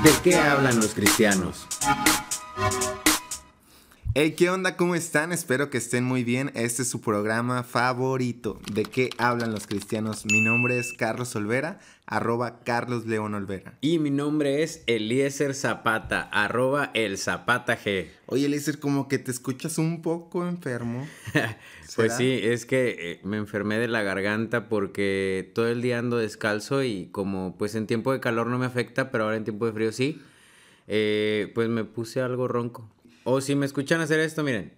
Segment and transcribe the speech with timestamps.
[0.00, 1.66] ¿De qué hablan los cristianos?
[4.14, 4.76] Hey, ¿qué onda?
[4.76, 5.32] ¿Cómo están?
[5.32, 6.50] Espero que estén muy bien.
[6.54, 8.60] Este es su programa favorito.
[8.70, 10.26] ¿De qué hablan los cristianos?
[10.26, 13.78] Mi nombre es Carlos Olvera, arroba Carlos León Olvera.
[13.80, 18.08] Y mi nombre es Eliezer Zapata, arroba el Zapata G.
[18.26, 21.08] Oye, Eliezer, como que te escuchas un poco enfermo.
[21.96, 26.18] pues sí, es que eh, me enfermé de la garganta porque todo el día ando
[26.18, 29.64] descalzo y como pues en tiempo de calor no me afecta, pero ahora en tiempo
[29.64, 30.20] de frío sí,
[30.86, 32.90] eh, pues me puse algo ronco.
[33.24, 34.72] O si me escuchan hacer esto, miren.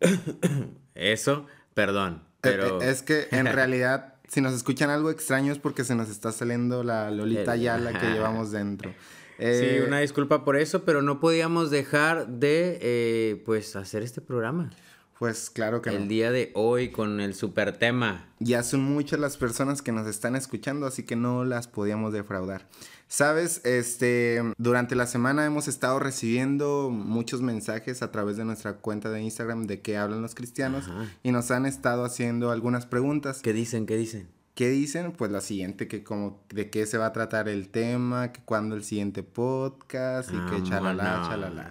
[0.94, 2.22] Eso, perdón.
[2.24, 2.80] Eh, Pero...
[2.80, 6.82] Es que en realidad, si nos escuchan algo extraño es porque se nos está saliendo
[6.84, 8.90] la Lolita Yala que llevamos dentro.
[8.90, 8.96] Sí,
[9.38, 14.70] Eh, una disculpa por eso, pero no podíamos dejar de, eh, pues, hacer este programa.
[15.18, 15.96] Pues claro que no.
[15.96, 18.28] El día de hoy con el super tema.
[18.40, 22.66] Ya son muchas las personas que nos están escuchando, así que no las podíamos defraudar.
[23.08, 29.10] Sabes, este, durante la semana hemos estado recibiendo muchos mensajes a través de nuestra cuenta
[29.10, 31.06] de Instagram de qué hablan los cristianos Ajá.
[31.22, 33.40] y nos han estado haciendo algunas preguntas.
[33.42, 33.86] ¿Qué dicen?
[33.86, 34.28] ¿Qué dicen?
[34.54, 35.12] ¿Qué dicen?
[35.12, 38.76] Pues la siguiente, que como de qué se va a tratar el tema, que cuándo
[38.76, 41.70] el siguiente podcast y que chalala, chalala.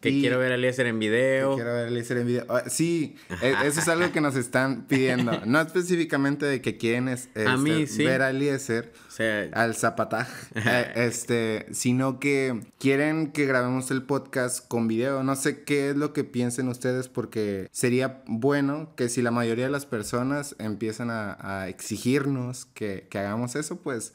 [0.00, 1.54] Que Y- quiero ver a Eliezer en video.
[1.56, 2.46] Quiero ver Eliezer en video.
[2.48, 5.42] Ah, sí, e- eso es algo que nos están pidiendo.
[5.44, 8.04] No específicamente de que quieren es- A mí, este, sí.
[8.06, 14.02] ver a Eliezer, O sea, al zapataj, eh, este, sino que quieren que grabemos el
[14.02, 15.22] podcast con video.
[15.22, 19.66] No sé qué es lo que piensen ustedes porque sería bueno que si la mayoría
[19.66, 24.14] de las personas empiezan a, a exigirnos que, que hagamos eso, pues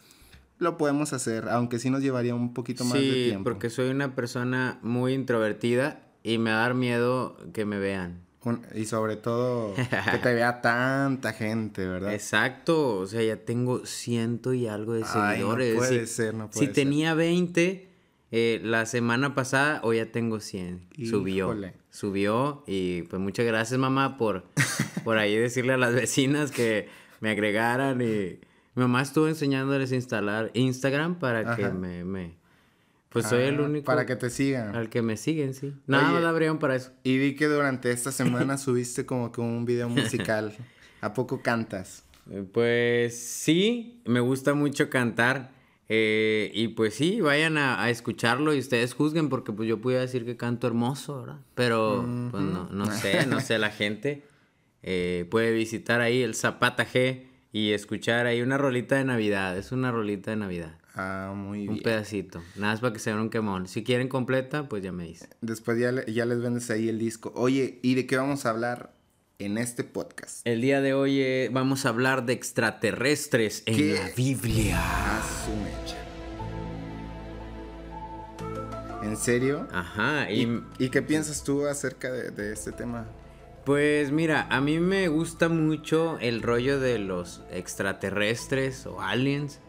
[0.58, 3.44] lo podemos hacer, aunque sí nos llevaría un poquito más de sí, tiempo.
[3.50, 8.22] porque soy una persona muy introvertida y me va a dar miedo que me vean.
[8.44, 12.14] Un- y sobre todo que te vea tanta gente, ¿verdad?
[12.14, 15.76] Exacto, o sea, ya tengo ciento y algo de Ay, no seguidores.
[15.76, 16.76] puede si, ser, no si puede ser.
[16.76, 17.90] tenía 20
[18.32, 20.88] eh, la semana pasada, hoy ya tengo 100.
[21.10, 21.46] Subió.
[21.46, 21.74] Híjole.
[21.90, 24.46] Subió y pues muchas gracias mamá por,
[25.04, 26.88] por ahí decirle a las vecinas que
[27.22, 28.40] me agregaran y
[28.76, 32.36] mi mamá estuvo enseñándoles a instalar Instagram para que me, me-
[33.10, 34.76] Pues soy el Ah, único Para que te sigan.
[34.76, 35.74] al que me siguen, sí.
[35.88, 36.20] Nada Oye.
[36.20, 36.92] más abrieron para eso.
[37.04, 40.54] Y vi que durante esta semana subiste como que un video musical.
[41.02, 42.04] ¿A poco cantas?
[42.30, 45.52] Eh, Pues sí, me gusta mucho cantar.
[45.88, 50.02] eh, y pues sí, vayan a, a escucharlo y ustedes juzguen porque pues yo pudiera
[50.02, 51.38] decir que canto hermoso, ¿verdad?
[51.54, 54.24] Pero pues no, no sé, no sé, la gente
[54.84, 59.58] eh, puede visitar ahí el Zapata G y escuchar ahí una rolita de Navidad.
[59.58, 60.74] Es una rolita de Navidad.
[60.94, 61.84] Ah, muy Un bien.
[61.84, 62.44] pedacito.
[62.58, 63.70] Nada más para que se vean un quemón.
[63.70, 65.30] Si quieren completa, pues ya me dicen.
[65.40, 67.32] Después ya, ya les vendes ahí el disco.
[67.34, 68.92] Oye, ¿y de qué vamos a hablar
[69.40, 70.46] en este podcast?
[70.46, 73.94] El día de hoy eh, vamos a hablar de extraterrestres en ¿Qué?
[73.94, 74.78] la Biblia.
[74.78, 75.98] A su mecha.
[79.02, 79.66] ¿En serio?
[79.72, 80.42] Ajá, y...
[80.42, 83.06] ¿Y, y qué piensas tú acerca de, de este tema?
[83.66, 89.60] Pues mira, a mí me gusta mucho el rollo de los extraterrestres o aliens,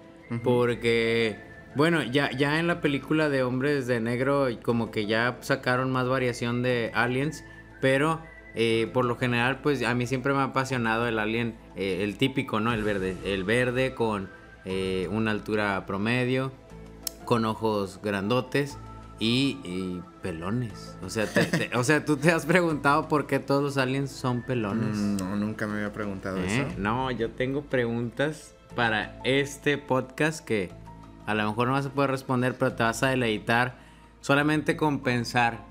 [0.45, 1.39] porque,
[1.77, 6.07] bueno, ya, ya en la película de Hombres de Negro como que ya sacaron más
[6.09, 7.43] variación de aliens,
[7.81, 8.21] pero
[8.55, 12.19] eh, por lo general pues a mí siempre me ha apasionado el alien, eh, el
[12.19, 12.73] típico, ¿no?
[12.73, 14.31] El verde, el verde con
[14.65, 16.53] eh, una altura promedio,
[17.25, 18.79] con ojos grandotes.
[19.19, 20.97] Y, y pelones.
[21.03, 24.11] O sea, te- te- o sea, tú te has preguntado por qué todos los aliens
[24.11, 24.95] son pelones.
[24.97, 26.45] Mm, No, nunca me había preguntado ¿Eh?
[26.47, 26.79] eso.
[26.79, 30.71] No, yo tengo preguntas para este podcast que
[31.25, 33.79] a lo mejor no vas a poder responder, pero te vas a deleitar
[34.21, 35.65] solamente con pensar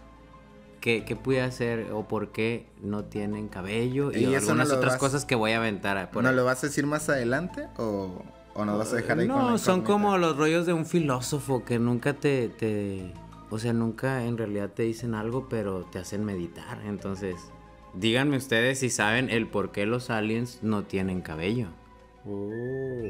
[0.81, 4.75] qué, qué puede hacer o por qué no tienen cabello y, ¿Y eso algunas no
[4.77, 6.09] otras vas- cosas que voy a aventar.
[6.09, 6.35] por ¿No ahí.
[6.35, 8.23] lo vas a decir más adelante o,
[8.55, 11.63] o nos vas a dejar ahí con No, son como los rollos de un filósofo
[11.63, 13.13] que nunca te, te...
[13.49, 16.79] O sea, nunca en realidad te dicen algo, pero te hacen meditar.
[16.85, 17.35] Entonces,
[17.93, 21.67] díganme ustedes si saben el por qué los aliens no tienen cabello.
[22.25, 23.03] Oh,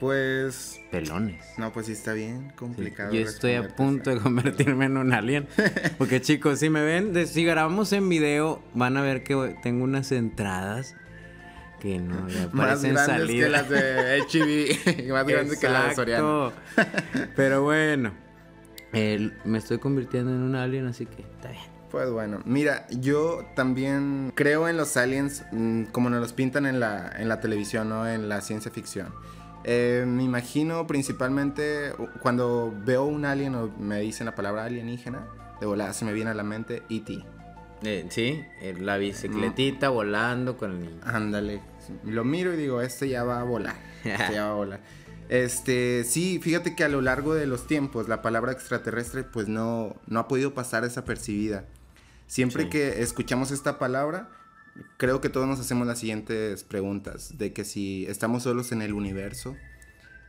[0.00, 0.80] pues...
[0.90, 1.44] Pelones.
[1.58, 3.12] No, pues sí está bien Sí, complicado.
[3.12, 5.46] Yo estoy a punto de convertirme en un alien.
[5.98, 9.84] Porque chicos, si me ven, de- si grabamos en video, van a ver que tengo
[9.84, 10.96] unas entradas
[11.80, 13.44] que no, Más parecen grandes salir.
[13.44, 15.08] que las de HB.
[15.12, 16.52] más grandes que las de Soriano.
[17.36, 18.12] Pero bueno,
[18.92, 21.62] el- me estoy convirtiendo en un alien, así que está bien.
[21.90, 26.80] Pues bueno, mira, yo también creo en los aliens mm, como nos los pintan en
[26.80, 28.08] la, en la televisión, ¿no?
[28.08, 29.08] En la ciencia ficción.
[29.64, 35.26] Eh, me imagino principalmente cuando veo un alien o me dicen la palabra alienígena,
[35.60, 37.22] de volada se me viene a la mente E.T.
[37.84, 41.00] Eh, sí, eh, la bicicletita volando con el niño.
[41.04, 41.60] Ándale,
[42.04, 43.76] lo miro y digo, este ya va a volar.
[44.02, 44.80] Este ya va a volar.
[45.32, 49.96] Este, sí, fíjate que a lo largo de los tiempos la palabra extraterrestre pues no,
[50.06, 51.64] no ha podido pasar desapercibida.
[52.26, 54.28] Siempre que escuchamos esta palabra,
[54.98, 58.92] creo que todos nos hacemos las siguientes preguntas, de que si estamos solos en el
[58.92, 59.56] universo,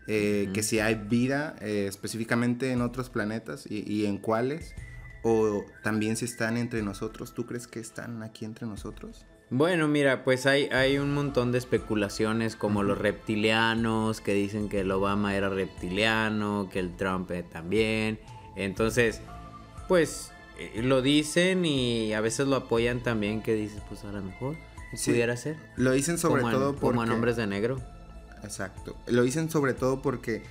[0.08, 4.74] eh, que si hay vida eh, específicamente en otros planetas y, y, en cuáles,
[5.22, 9.26] o también si están entre nosotros, ¿tú crees que están aquí entre nosotros?
[9.56, 14.80] Bueno, mira, pues hay, hay un montón de especulaciones como los reptilianos que dicen que
[14.80, 18.20] el Obama era reptiliano, que el Trump también.
[18.56, 19.22] Entonces,
[19.88, 24.24] pues eh, lo dicen y a veces lo apoyan también que dices, pues a lo
[24.24, 24.56] mejor
[25.06, 25.58] pudiera ser.
[25.76, 26.88] Lo dicen sobre todo porque...
[26.88, 27.80] Como en Hombres de Negro.
[28.44, 28.96] Exacto.
[29.06, 30.42] Lo dicen sobre todo porque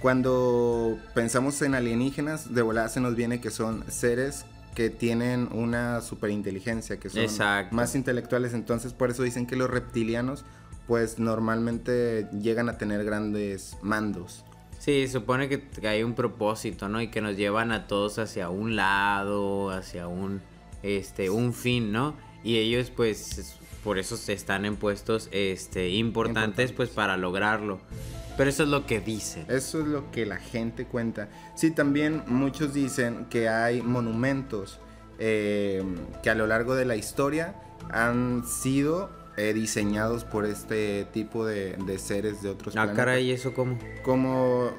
[0.00, 4.46] cuando pensamos en alienígenas, de volada se nos viene que son seres
[4.78, 7.26] que tienen una superinteligencia, que son
[7.72, 10.44] más intelectuales, entonces por eso dicen que los reptilianos
[10.86, 14.44] pues normalmente llegan a tener grandes mandos.
[14.78, 17.02] Sí, supone que, hay un propósito, ¿no?
[17.02, 20.42] Y que nos llevan a todos hacia un lado, hacia un
[20.84, 22.14] este un fin, ¿no?
[22.44, 27.80] Y ellos pues por eso están en puestos este importantes pues para lograrlo.
[28.36, 29.44] Pero eso es lo que dicen.
[29.48, 31.28] Eso es lo que la gente cuenta.
[31.56, 34.78] Sí, también muchos dicen que hay monumentos
[35.18, 35.82] eh,
[36.22, 37.56] que a lo largo de la historia
[37.90, 42.94] han sido eh, diseñados por este tipo de, seres de otros ah, planetas.
[42.94, 43.76] Ah, caray, ¿y eso cómo?
[44.04, 44.70] Como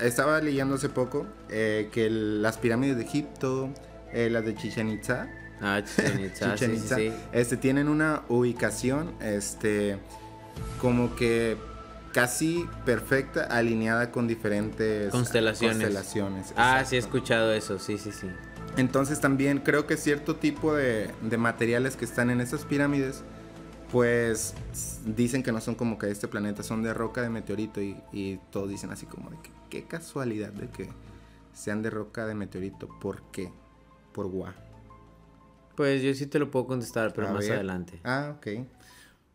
[0.00, 3.70] estaba leyendo hace poco que las pirámides de Egipto,
[4.12, 5.28] las de Chichen Itza,
[5.64, 7.16] Ah, Chichen Itza, Chichen Itza sí, sí.
[7.32, 9.98] Este, tienen una ubicación, este,
[10.80, 11.56] como que
[12.12, 15.78] casi perfecta, alineada con diferentes constelaciones.
[15.78, 18.28] constelaciones ah, sí he escuchado eso, sí, sí, sí.
[18.76, 23.22] Entonces también creo que cierto tipo de, de materiales que están en esas pirámides,
[23.90, 24.54] pues
[25.04, 27.96] dicen que no son como que de este planeta, son de roca de meteorito y,
[28.12, 30.88] y todos dicen así como de que qué casualidad de que
[31.52, 33.50] sean de roca de meteorito, ¿por qué?
[34.12, 34.54] Por gua.
[35.76, 38.00] Pues yo sí te lo puedo contestar, pero más adelante.
[38.04, 38.66] Ah, ok.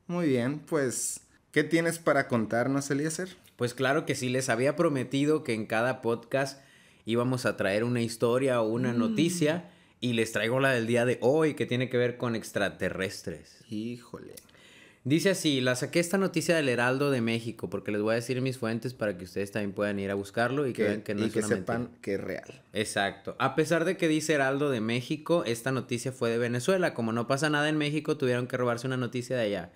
[0.07, 1.21] Muy bien, pues
[1.51, 3.35] ¿Qué tienes para contarnos, Eliezer?
[3.55, 6.61] Pues claro que sí, les había prometido que en cada podcast
[7.05, 8.99] íbamos a traer una historia o una mm.
[8.99, 13.65] noticia y les traigo la del día de hoy que tiene que ver con extraterrestres.
[13.67, 14.35] Híjole.
[15.05, 18.41] Dice así, la saqué esta noticia del Heraldo de México, porque les voy a decir
[18.41, 21.25] mis fuentes para que ustedes también puedan ir a buscarlo y que, vean que no
[21.25, 22.61] y que sepan que es real.
[22.73, 23.33] Exacto.
[23.39, 26.93] A pesar de que dice Heraldo de México, esta noticia fue de Venezuela.
[26.93, 29.71] Como no pasa nada en México, tuvieron que robarse una noticia de allá.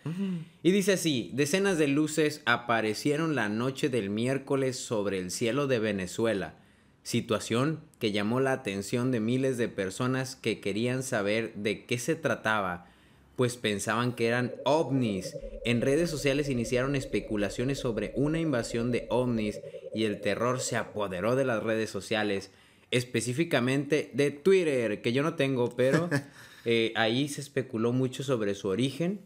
[0.61, 5.79] Y dice así, decenas de luces aparecieron la noche del miércoles sobre el cielo de
[5.79, 6.55] Venezuela.
[7.03, 12.15] Situación que llamó la atención de miles de personas que querían saber de qué se
[12.15, 12.92] trataba
[13.35, 15.35] pues pensaban que eran ovnis.
[15.65, 19.59] En redes sociales iniciaron especulaciones sobre una invasión de ovnis
[19.93, 22.51] y el terror se apoderó de las redes sociales,
[22.91, 26.09] específicamente de Twitter, que yo no tengo, pero
[26.65, 29.21] eh, ahí se especuló mucho sobre su origen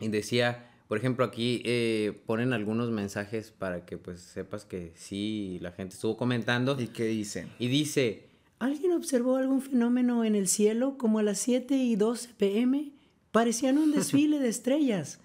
[0.00, 5.58] y decía, por ejemplo, aquí eh, ponen algunos mensajes para que pues sepas que sí,
[5.60, 6.76] la gente estuvo comentando.
[6.80, 7.50] ¿Y qué dicen?
[7.58, 8.28] Y dice,
[8.60, 12.95] ¿alguien observó algún fenómeno en el cielo como a las 7 y 12 pm?
[13.36, 15.20] Parecían un desfile de estrellas.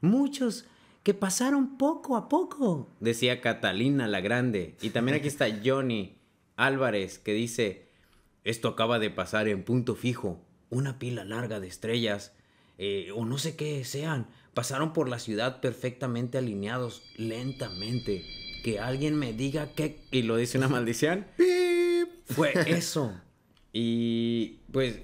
[0.00, 0.66] Muchos
[1.02, 2.88] que pasaron poco a poco.
[3.00, 4.76] Decía Catalina la Grande.
[4.82, 6.16] Y también aquí está Johnny
[6.54, 7.88] Álvarez que dice,
[8.44, 10.40] esto acaba de pasar en punto fijo.
[10.70, 12.36] Una pila larga de estrellas,
[12.78, 18.22] eh, o no sé qué sean, pasaron por la ciudad perfectamente alineados, lentamente.
[18.62, 20.04] Que alguien me diga qué...
[20.12, 21.26] Y lo dice una maldición.
[22.26, 23.12] Fue eso.
[23.72, 25.00] Y pues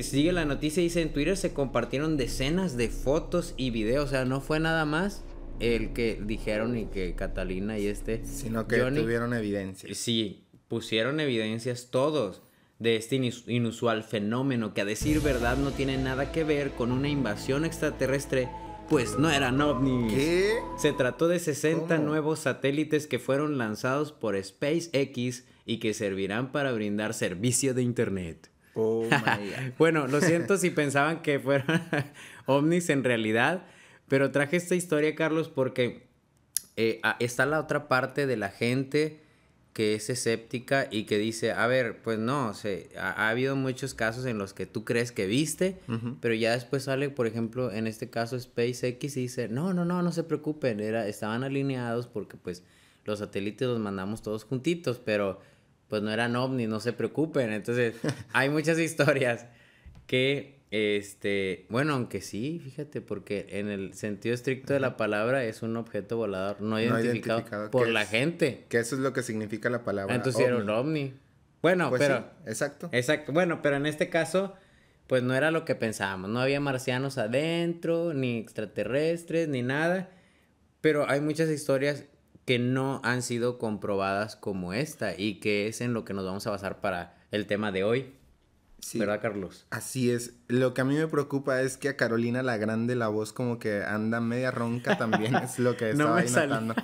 [0.00, 4.24] sigue la noticia, dice en Twitter se compartieron decenas de fotos y videos, o sea,
[4.24, 5.24] no fue nada más
[5.60, 8.24] el que dijeron y que Catalina y este...
[8.24, 9.96] Sino que tuvieron evidencias.
[9.96, 12.42] Sí, pusieron evidencias todos
[12.78, 17.08] de este inusual fenómeno que a decir verdad no tiene nada que ver con una
[17.08, 18.48] invasión extraterrestre,
[18.88, 20.12] pues no eran ovnis.
[20.12, 20.54] ¿Qué?
[20.78, 26.72] Se trató de 60 nuevos satélites que fueron lanzados por SpaceX y que servirán para
[26.72, 28.51] brindar servicio de Internet.
[28.74, 29.08] Oh
[29.78, 31.82] bueno, lo siento si pensaban que fueron
[32.46, 33.64] ovnis en realidad,
[34.08, 36.06] pero traje esta historia, Carlos, porque
[36.76, 39.20] eh, está la otra parte de la gente
[39.72, 42.52] que es escéptica y que dice, a ver, pues no,
[42.98, 45.78] ha, habido muchos casos en los que tú crees que viste,
[46.20, 50.02] pero ya después sale, por ejemplo, en este caso SpaceX y dice, no, no, no,
[50.02, 52.62] no se preocupen, era, estaban alineados porque pues
[53.04, 55.40] los satélites los mandamos todos juntitos, pero
[55.92, 57.52] pues no eran ovnis, no se preocupen.
[57.52, 57.96] Entonces,
[58.32, 59.44] hay muchas historias
[60.06, 65.60] que Este, bueno, aunque sí, fíjate, porque en el sentido estricto de la palabra es
[65.60, 68.64] un objeto volador no identificado, por la gente.
[68.70, 70.14] Que eso es lo que significa la palabra.
[70.14, 71.12] Entonces era un ovni.
[71.60, 72.20] Bueno, Pues pero.
[72.20, 72.88] sí, exacto.
[72.90, 73.32] Exacto.
[73.34, 74.54] Bueno, pero en este caso,
[75.08, 76.30] pues no era lo que pensábamos.
[76.30, 80.08] No había marcianos adentro, ni extraterrestres, ni nada.
[80.80, 82.06] Pero hay muchas historias
[82.44, 86.46] que no han sido comprobadas como esta y que es en lo que nos vamos
[86.46, 88.14] a basar para el tema de hoy.
[88.80, 88.98] Sí.
[88.98, 89.64] ¿Verdad, Carlos?
[89.70, 90.32] Así es.
[90.48, 93.60] Lo que a mí me preocupa es que a Carolina la Grande la voz como
[93.60, 95.36] que anda media ronca también.
[95.36, 96.74] es lo que estaba ahí notando.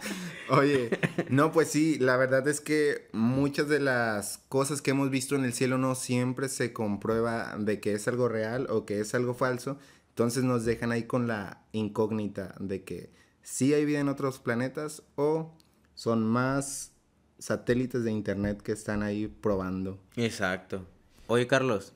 [0.50, 0.90] Oye,
[1.30, 5.44] no, pues sí, la verdad es que muchas de las cosas que hemos visto en
[5.46, 9.32] el cielo no siempre se comprueba de que es algo real o que es algo
[9.32, 9.78] falso.
[10.10, 13.10] Entonces nos dejan ahí con la incógnita de que
[13.48, 15.54] sí hay vida en otros planetas o
[15.94, 16.92] son más
[17.38, 19.98] satélites de internet que están ahí probando.
[20.16, 20.86] Exacto.
[21.28, 21.94] Oye, Carlos.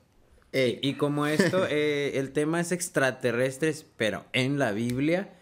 [0.51, 5.33] Ey, Y como esto, eh, el tema es extraterrestres, pero en la Biblia,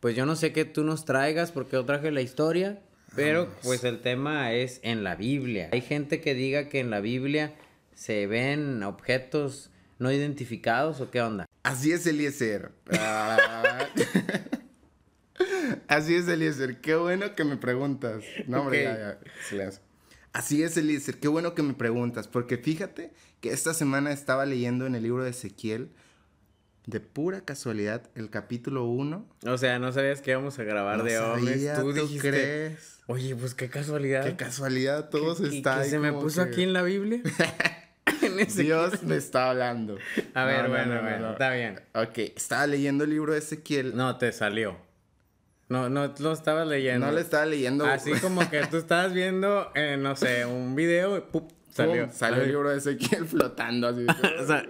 [0.00, 2.82] pues yo no sé qué tú nos traigas porque yo traje la historia,
[3.14, 5.68] pero pues el tema es en la Biblia.
[5.72, 7.54] Hay gente que diga que en la Biblia
[7.94, 11.46] se ven objetos no identificados o qué onda.
[11.62, 12.72] Así es, Eliezer.
[12.92, 13.88] Ah.
[15.88, 16.80] Así es, Eliezer.
[16.80, 18.22] Qué bueno que me preguntas.
[18.46, 18.94] No, hombre, Ok.
[18.94, 19.18] ya, ya,
[19.48, 19.82] silencio.
[20.32, 21.18] Así es, Eliezer.
[21.18, 22.28] Qué bueno que me preguntas.
[22.28, 25.90] Porque fíjate que esta semana estaba leyendo en el libro de Ezequiel,
[26.86, 29.26] de pura casualidad, el capítulo 1.
[29.46, 32.98] O sea, no sabías que íbamos a grabar No de sabía, Tú ¿tú dijiste, crees?
[33.06, 34.24] oye, pues qué casualidad.
[34.24, 37.22] Qué casualidad, todos ¿Y está que ahí se me puso que aquí en la Biblia?
[38.56, 39.98] Dios me está hablando.
[40.34, 41.32] A ver, No, no, bueno, no, no, bueno, no.
[41.32, 41.80] está bien.
[41.94, 43.96] Ok, estaba leyendo el libro de Ezequiel.
[43.96, 44.76] No, te salió.
[45.70, 47.06] No, no lo estabas leyendo.
[47.06, 47.86] No le estaba leyendo.
[47.86, 51.46] Así como que tú estabas viendo, eh, no sé, un video y ¡pum!
[51.70, 52.08] salió.
[52.08, 54.04] Pum, salió el libro de Ezequiel flotando así.
[54.40, 54.68] O sea,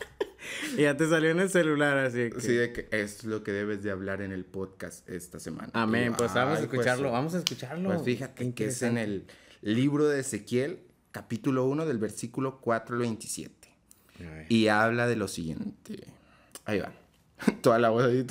[0.76, 2.38] y ya te salió en el celular, así que...
[2.38, 5.70] Así de que es lo que debes de hablar en el podcast esta semana.
[5.74, 7.88] Amén, pues vamos a ay, escucharlo, pues, vamos a escucharlo.
[7.90, 9.28] Pues fíjate que es en el
[9.62, 10.80] libro de Ezequiel,
[11.12, 13.68] capítulo 1, del versículo 4 al 27.
[14.18, 14.52] interesante.
[14.52, 16.02] Y habla de lo siguiente.
[16.64, 16.92] Ahí va.
[17.62, 18.26] Toda la voz ahí.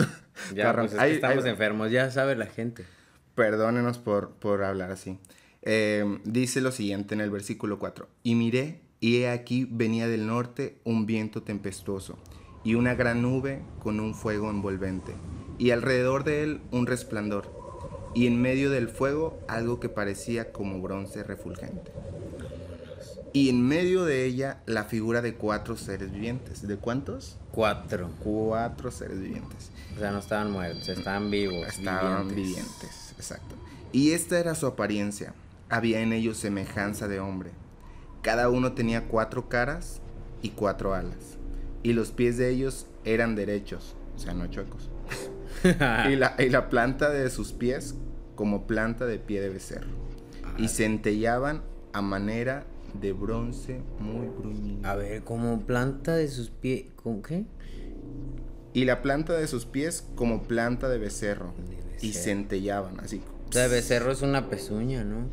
[0.53, 2.85] Ya, pues es que estamos enfermos, ya sabe la gente.
[3.35, 5.19] Perdónenos por, por hablar así.
[5.61, 8.07] Eh, dice lo siguiente en el versículo 4.
[8.23, 12.17] Y miré, y he aquí venía del norte un viento tempestuoso,
[12.63, 15.13] y una gran nube con un fuego envolvente,
[15.57, 17.51] y alrededor de él un resplandor,
[18.13, 21.91] y en medio del fuego algo que parecía como bronce refulgente.
[23.35, 26.65] Y en medio de ella la figura de cuatro seres vivientes.
[26.65, 27.35] ¿De cuántos?
[27.51, 28.09] Cuatro.
[28.23, 29.71] Cuatro seres vivientes.
[29.93, 31.67] O sea, no estaban muertos, estaban vivos.
[31.67, 33.13] Estaban vivientes.
[33.17, 33.55] exacto.
[33.91, 35.33] Y esta era su apariencia.
[35.67, 37.51] Había en ellos semejanza de hombre.
[38.21, 39.99] Cada uno tenía cuatro caras
[40.41, 41.37] y cuatro alas.
[41.83, 44.89] Y los pies de ellos eran derechos, o sea, no chuecos.
[46.09, 47.95] y, la, y la planta de sus pies
[48.35, 49.91] como planta de pie de becerro.
[50.57, 52.65] Y centellaban a manera
[52.99, 54.87] de bronce muy bruñido.
[54.87, 56.85] A ver, como planta de sus pies.
[56.95, 57.45] ¿Con qué?
[58.73, 61.53] Y la planta de sus pies como planta de becerro.
[61.57, 63.21] De Y centellaban así.
[63.49, 65.29] O sea, becerro es una pezuña, ¿no?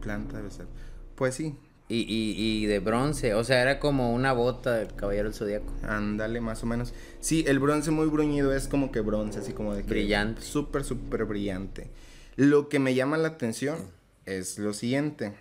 [0.00, 0.68] Planta de becerro.
[1.14, 1.56] Pues sí,
[1.88, 5.72] Y, y, y de bronce, o sea, era como una bota del caballero del zodiaco.
[5.82, 6.92] Ándale, más o menos.
[7.20, 10.42] Sí, el bronce muy bruñido es como que bronce, así como de que Brillante.
[10.42, 11.90] Súper, súper brillante.
[12.36, 13.78] Lo que me llama la atención
[14.26, 15.34] es lo siguiente.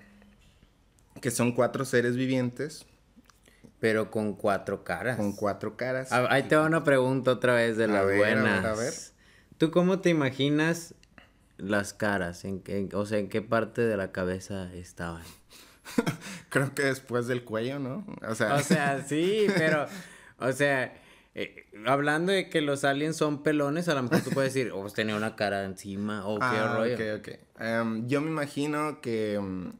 [1.21, 2.85] Que son cuatro seres vivientes
[3.79, 5.17] Pero con cuatro caras.
[5.17, 6.11] con cuatro caras.
[6.11, 8.63] A- ahí te va una pregunta otra vez de A las ver, a buenas.
[8.63, 8.93] ver, a ver.
[9.57, 10.93] ¿Tú cómo te imaginas
[11.57, 12.43] las caras?
[12.45, 15.23] ¿En, qué- o sea, ¿en qué parte de la cabeza estaban?
[16.49, 18.05] Creo que después del cuello, ¿no?
[18.27, 19.85] O sea, O sea, sí, pero,
[20.39, 20.93] o sea,
[21.35, 24.81] eh, hablando de que los aliens son pelones, a lo mejor tú puedes decir, oh,
[24.81, 26.95] pues tenía una cara encima, o qué Ah, rollo.
[26.95, 27.29] ok, ok.
[27.61, 29.73] Em, yo me imagino que, em,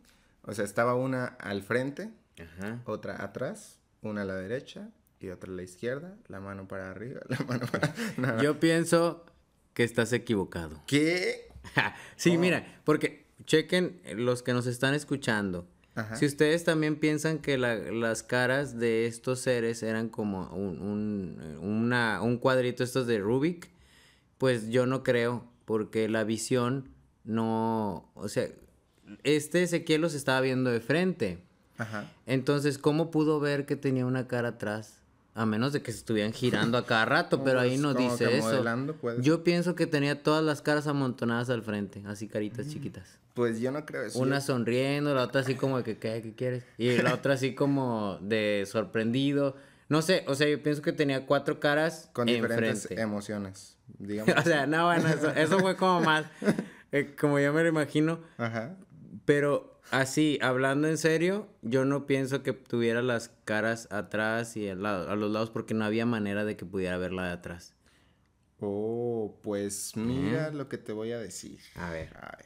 [0.45, 2.81] o sea, estaba una al frente, Ajá.
[2.85, 7.21] otra atrás, una a la derecha y otra a la izquierda, la mano para arriba,
[7.29, 7.93] la mano para...
[8.17, 8.41] no.
[8.43, 9.25] Yo pienso
[9.73, 10.81] que estás equivocado.
[10.87, 11.49] ¿Qué?
[12.15, 12.39] sí, Oh.
[12.39, 15.67] mira, porque chequen los que nos están escuchando.
[15.95, 16.15] Ajá.
[16.17, 21.57] Si ustedes también piensan que la- las caras de estos seres eran como un, un,
[21.61, 23.69] una- un cuadrito estos de Rubik,
[24.37, 26.89] pues yo no creo, porque la visión
[27.23, 28.47] no, o sea,
[29.23, 31.39] este Ezequiel los estaba viendo de frente.
[31.77, 32.09] Ajá.
[32.25, 35.01] Entonces, ¿cómo pudo ver que tenía una cara atrás?
[35.33, 38.37] A menos de que se estuvieran girando a cada rato, pero ahí Pues, no dice
[38.37, 38.63] eso.
[39.01, 39.17] pues.
[39.21, 43.19] Yo pienso que tenía todas las caras amontonadas al frente, así caritas chiquitas.
[43.33, 44.17] Pues yo no creo eso.
[44.19, 46.63] Una sonriendo, la otra así como de que, ¿qué, ¿Qué quieres?
[46.77, 49.57] Y la otra así como de sorprendido.
[49.89, 52.09] No sé, o sea, yo pienso que tenía cuatro caras.
[52.13, 53.03] Con diferentes enfrente.
[53.03, 54.33] emociones, digamos.
[54.37, 56.25] o sea, no, bueno, eso, eso fue como más,
[56.93, 58.19] eh, como yo me lo imagino.
[58.37, 58.77] Ajá.
[59.25, 64.83] Pero así, hablando en serio, yo no pienso que tuviera las caras atrás y al
[64.83, 67.73] lado- a los lados porque no había manera de que pudiera verla de atrás.
[68.59, 71.59] Oh, pues mira lo que te voy a decir.
[71.75, 72.15] A ver.
[72.17, 72.45] A ver.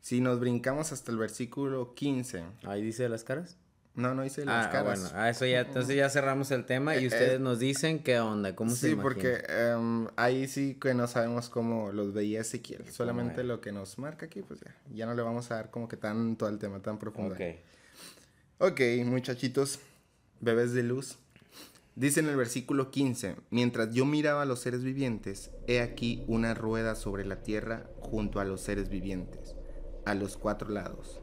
[0.00, 2.44] Si nos brincamos hasta el versículo 15.
[2.64, 3.56] Ahí dice las caras.
[3.94, 5.00] No, no hice las Ah, caras.
[5.02, 8.02] bueno, ah, eso ya, entonces ya cerramos el tema y Eh, ustedes eh, nos dicen
[8.02, 12.40] qué onda, cómo se Sí, porque em, ahí sí que no sabemos cómo los veía
[12.40, 12.90] Ezequiel.
[12.90, 14.74] Solamente lo que nos marca aquí, pues ya.
[14.94, 17.34] Ya no le vamos a dar como que tanto al tema tan profundo.
[17.34, 17.40] Ok.
[18.58, 19.78] Ok, muchachitos,
[20.40, 21.18] bebés de luz.
[21.94, 26.54] Dice en el versículo 15, mientras yo miraba a los seres vivientes, he aquí una
[26.54, 29.54] rueda sobre la tierra junto a los seres vivientes,
[30.06, 31.20] a los cuatro lados.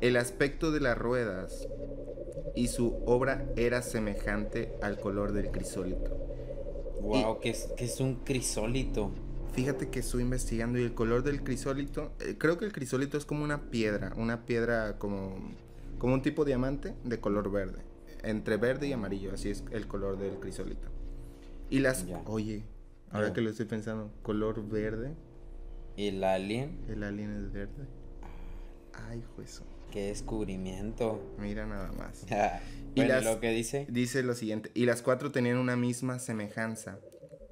[0.00, 1.68] El aspecto de las ruedas
[2.54, 6.16] y su obra era semejante al color del crisólito.
[7.02, 9.10] Wow, que es, que es un crisólito.
[9.52, 13.24] Fíjate que estoy investigando y el color del crisólito, eh, creo que el crisólito es
[13.24, 15.36] como una piedra, una piedra como,
[15.98, 17.82] como un tipo diamante de color verde,
[18.22, 20.88] entre verde y amarillo, así es el color del crisólito.
[21.68, 22.22] Y las, Ya.
[22.26, 22.64] oye,
[23.10, 23.32] ahora Ya.
[23.34, 25.14] que lo estoy pensando, color verde,
[25.96, 26.78] ¿Y el alien?
[26.88, 27.86] el alien es verde.
[28.92, 31.20] Ay, juez, Qué descubrimiento.
[31.38, 32.24] mira nada más.
[32.94, 33.86] y Y las- lo que dice.
[33.90, 36.98] Dice lo siguiente, y las cuatro tenían una misma semejanza.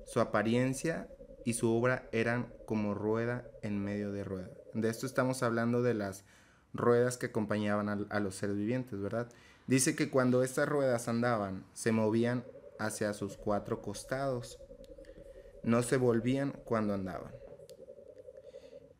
[0.06, 1.08] Su apariencia
[1.44, 4.50] y su obra eran como rueda en medio de rueda.
[4.74, 6.24] De esto estamos hablando de las
[6.72, 9.28] ruedas que acompañaban al- a, los seres vivientes, ¿verdad?
[9.66, 12.44] Dice que cuando estas ruedas andaban, se movían
[12.78, 14.58] hacia sus cuatro costados.
[15.62, 17.32] No se volvían cuando andaban.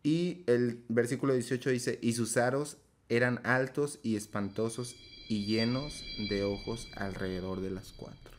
[0.02, 4.96] Y el versículo 18 dice, y sus aros eran altos y espantosos
[5.28, 8.32] y llenos de ojos alrededor de las cuatro.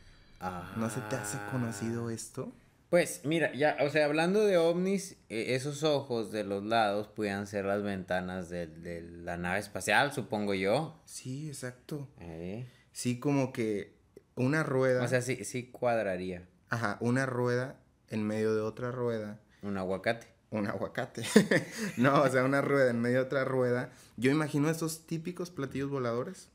[0.76, 2.52] ¿No se te hace conocido esto?
[2.88, 7.46] Pues mira, ya, o sea, hablando de ovnis, eh, esos ojos de los lados pudieran
[7.46, 11.00] ser las ventanas de, de la nave espacial, supongo yo.
[11.04, 12.08] Sí, exacto.
[12.18, 13.94] Eh, Sí, como que
[14.34, 15.04] una rueda.
[15.04, 16.48] O sea, sí, sí cuadraría.
[16.68, 17.76] ajá, una rueda
[18.08, 19.38] en medio de otra rueda.
[19.62, 20.26] Un aguacate.
[20.50, 21.22] Un aguacate.
[21.96, 23.92] no, o sea, una rueda en medio de otra rueda.
[24.16, 26.48] Yo imagino esos típicos platillos voladores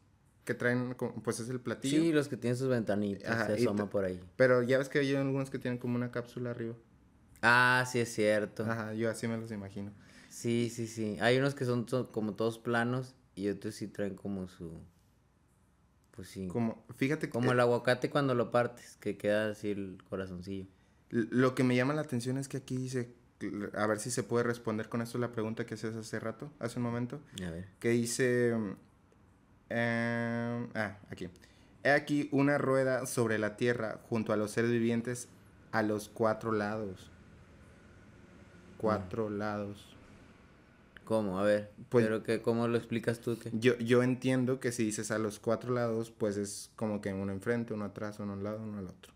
[0.43, 2.01] que traen, como- pues es el platillo.
[2.01, 4.21] Sí, los que tienen sus ventanitas, Ajá, se asoma por ahí.
[4.35, 6.75] Pero ya ves que hay algunos que tienen como una cápsula arriba.
[7.41, 8.63] Ah, sí es cierto.
[8.63, 9.91] Ajá, yo así me los imagino.
[10.29, 11.17] Sí, sí, sí.
[11.21, 14.81] Hay unos que son como todos planos y otros sí traen como su...
[16.11, 16.47] Pues sí.
[16.47, 20.67] Como, Como, fíjate que el aguacate cuando lo partes, que queda así el corazoncillo.
[21.09, 23.13] Lo que me llama la atención es que aquí dice,
[23.73, 26.79] a ver si se puede responder con esto la pregunta que hacías hace rato, hace
[26.79, 27.67] un momento, A ver.
[27.79, 28.49] que dice,
[29.69, 31.29] em, ah, aquí,
[31.83, 35.27] he aquí una rueda sobre la tierra junto a los seres vivientes
[35.71, 37.11] a los cuatro lados.
[38.77, 39.95] Cuatro lados.
[41.05, 41.39] ¿Cómo?
[41.39, 41.71] A ver.
[41.89, 43.37] Pues- Pero que, ¿cómo lo explicas tú?
[43.37, 43.51] Que...
[43.53, 47.31] Yo, yo entiendo que si dices a los cuatro lados, pues es como que uno
[47.31, 49.13] enfrente, uno atrás, uno al lado, uno al otro.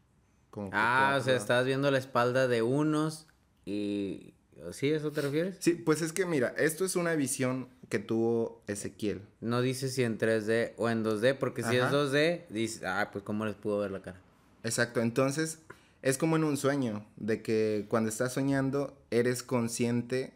[0.51, 1.41] Como Ah, o sea, lados.
[1.41, 3.27] estás viendo la espalda de unos
[3.69, 4.33] y...
[4.71, 4.89] ¿Sí?
[4.89, 5.55] ¿Eso te refieres?
[5.59, 9.21] Sí, pues es que mira, esto es una visión que tuvo Ezequiel.
[9.39, 11.95] No dice si en 3D o en 2D, porque si es Ajá.
[11.95, 14.19] 2D, dice, ah, pues ¿cómo les pudo ver la cara?
[14.63, 15.59] Exacto, entonces
[16.01, 20.33] es como en un sueño, de que cuando estás soñando eres consciente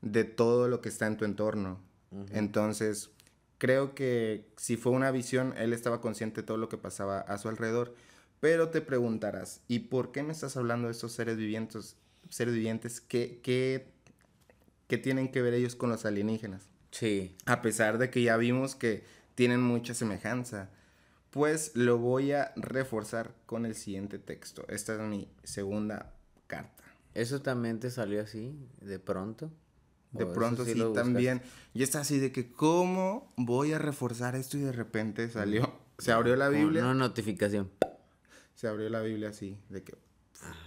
[0.00, 1.80] de todo lo que está en tu entorno.
[2.30, 3.10] Entonces,
[3.58, 7.36] creo que si fue una visión, él estaba consciente de todo lo que pasaba a
[7.38, 7.94] su alrededor.
[8.40, 11.96] Pero te preguntarás, ¿y por qué me estás hablando de estos seres vivientes?
[12.30, 13.92] Seres vivientes, ¿qué, qué,
[14.88, 16.68] qué tienen que ver ellos con los alienígenas?
[16.90, 17.36] Sí.
[17.46, 19.04] A pesar de que ya vimos que
[19.36, 20.70] tienen mucha semejanza.
[21.30, 24.64] Pues lo voy a reforzar con el siguiente texto.
[24.68, 26.14] Esta es mi segunda
[26.46, 26.82] carta.
[27.14, 29.52] ¿Eso también te salió así, de pronto?
[30.12, 31.42] De ¿O eso pronto sí, también.
[31.74, 34.56] Y está así de que, ¿cómo voy a reforzar esto?
[34.56, 35.72] Y de repente salió.
[35.98, 36.82] Se abrió la Biblia.
[36.82, 37.70] Una notificación.
[38.54, 39.58] Se abrió la Biblia así.
[39.68, 39.94] De que,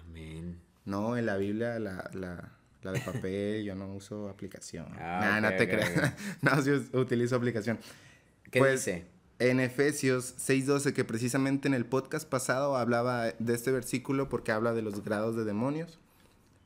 [0.05, 0.59] Amén.
[0.89, 4.87] No, en la Biblia, la, la, la de papel, yo no uso aplicación.
[4.99, 6.13] Ah, nah, ok, no te ok, creas.
[6.41, 7.79] no, sí us- utilizo aplicación.
[8.51, 9.05] ¿Qué Pues, dice?
[9.39, 14.73] En Efesios 6:12, que precisamente en el podcast pasado hablaba de este versículo porque habla
[14.73, 15.99] de los grados de demonios.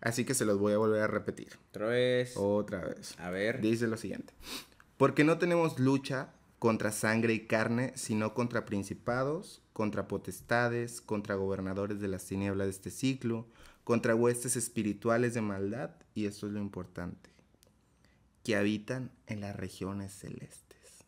[0.02, 1.50] Así que se los voy a volver a repetir.
[1.70, 2.34] Otra vez.
[2.36, 3.18] Otra vez.
[3.20, 3.62] A ver.
[3.62, 4.34] Dice lo siguiente.
[4.98, 12.00] Porque no tenemos lucha contra sangre y carne, sino contra principados, contra potestades, contra gobernadores
[12.02, 13.46] de las tinieblas de este ciclo,
[13.84, 17.30] contra huestes espirituales de maldad, y esto es lo importante,
[18.43, 21.06] que habitan en las regiones celestes.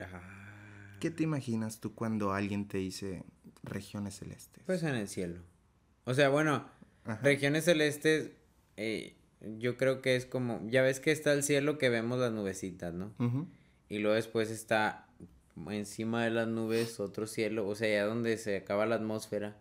[0.00, 3.24] Ah, ¿Qué te imaginas tú cuando alguien te dice
[3.62, 4.62] regiones celestes?
[4.66, 5.40] Pues en el cielo.
[6.04, 6.66] O sea, bueno,
[7.22, 8.30] regiones celestes,
[8.76, 9.16] eh,
[9.58, 12.94] yo creo que es como, ya ves que está el cielo que vemos las nubecitas,
[12.94, 13.12] ¿no?
[13.88, 15.08] Y luego después está
[15.68, 19.56] encima de las nubes otro cielo, o sea, ya donde se acaba la atmósfera,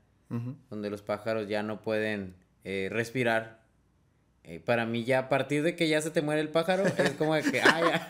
[0.70, 3.62] donde los pájaros ya no pueden eh, respirar.
[4.44, 7.12] Eh, para mí ya a partir de que ya se te muere el pájaro, es
[7.12, 8.08] como de que, ah, ya.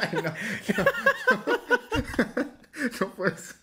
[0.00, 0.34] Ay, no.
[3.00, 3.56] no puedes.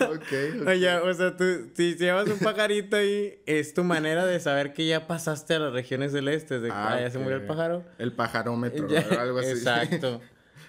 [0.00, 0.66] ok.
[0.66, 4.86] Oye, o sea, tú, si llevas un pajarito ahí, es tu manera de saber que
[4.86, 7.84] ya pasaste a las regiones celestes, de que ah, ya se murió el pájaro.
[7.98, 9.50] El pajarómetro, o algo así.
[9.50, 10.20] Exacto.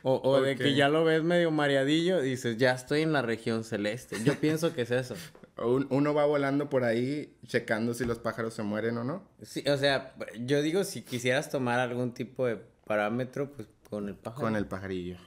[0.10, 3.66] O, o de que ya lo ves medio mareadillo, dices, ya estoy en la región
[3.66, 4.24] celeste.
[4.24, 5.16] Yo pienso que es eso.
[5.58, 9.28] Uno va volando por ahí checando si los pájaros se mueren o no.
[9.42, 14.16] Sí, o sea, yo digo, si quisieras tomar algún tipo de parámetro, pues con el
[14.16, 14.44] pájaro.
[14.44, 15.18] Con el pajarillo.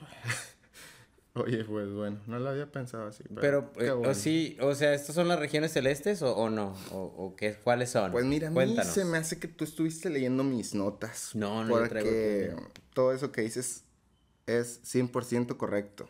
[1.34, 3.22] Oye, pues bueno, no lo había pensado así.
[3.38, 6.74] Pero, eh, o sí, o sea, ¿estas son las regiones celestes o, o no?
[6.90, 8.12] ¿O, o qué, cuáles son?
[8.12, 11.34] Pues mira, a mí se me hace que tú estuviste leyendo mis notas.
[11.34, 12.56] No, no, porque
[12.94, 13.84] todo eso que dices
[14.58, 16.08] es 100% correcto.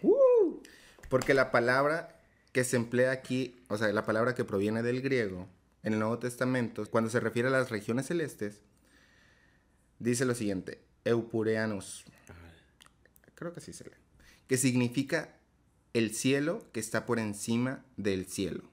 [1.09, 2.17] Porque la palabra
[2.53, 5.49] que se emplea aquí, o sea, la palabra que proviene del griego
[5.83, 8.61] en el Nuevo Testamento, cuando se refiere a las regiones celestes,
[9.99, 12.05] dice lo siguiente, eupureanos.
[13.35, 13.91] Creo que sí se lee.
[14.47, 15.37] Que significa
[15.93, 18.69] el cielo que está por encima del cielo.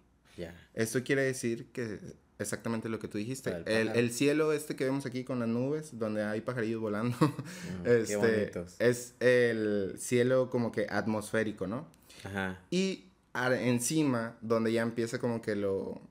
[0.73, 1.99] Esto quiere decir que
[2.39, 3.63] exactamente lo que tú dijiste.
[3.65, 8.51] El, cielo este que vemos aquí con las nubes, donde hay pajarillos volando, mm, este,
[8.79, 11.87] es el cielo como que atmosférico, ¿no?
[12.23, 12.59] Ajá.
[12.69, 16.01] Y encima, donde ya empieza como que lo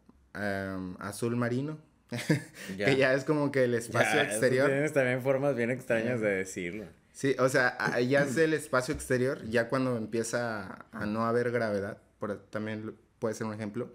[0.98, 1.78] azul marino,
[2.76, 4.68] que ya es como que el espacio exterior.
[4.68, 6.84] Tienes también formas bien extrañas de decirlo.
[7.12, 11.98] Sí, o sea, ya es el espacio exterior, ya cuando empieza a no haber gravedad,
[12.18, 13.90] por, también puede ser un ejemplo.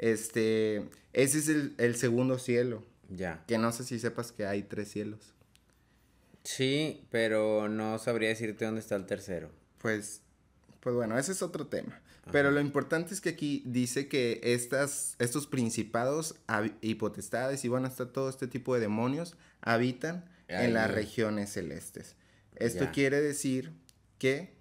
[0.00, 2.82] Este, ese es el, el segundo cielo.
[3.10, 3.44] Ya.
[3.46, 5.34] Que no sé si sepas que hay tres cielos.
[6.42, 9.50] Sí, pero no sabría decirte dónde está el tercero.
[9.76, 10.22] Pues,
[10.80, 12.00] pues bueno, ese es otro tema.
[12.32, 16.36] Pero lo importante es que aquí dice que estas, estos principados
[16.80, 22.16] y potestades y bueno, hasta todo este tipo de demonios habitan en las regiones celestes.
[22.56, 23.72] Esto quiere decir
[24.18, 24.54] que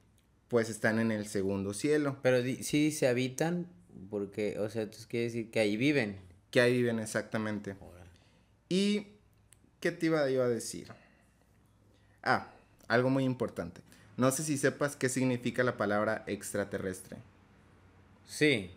[0.49, 2.17] pues están en el segundo cielo.
[2.23, 3.67] Pero sí se habitan
[4.09, 6.17] porque, o sea, entonces quiere decir que ahí viven.
[6.51, 7.75] Que ahí viven exactamente.
[8.69, 9.07] Y,
[9.79, 10.87] ¿qué te iba a decir?
[12.23, 12.51] Ah,
[12.87, 13.81] algo muy importante.
[14.17, 17.17] No sé si sepas qué significa la palabra extraterrestre.
[18.27, 18.71] Sí.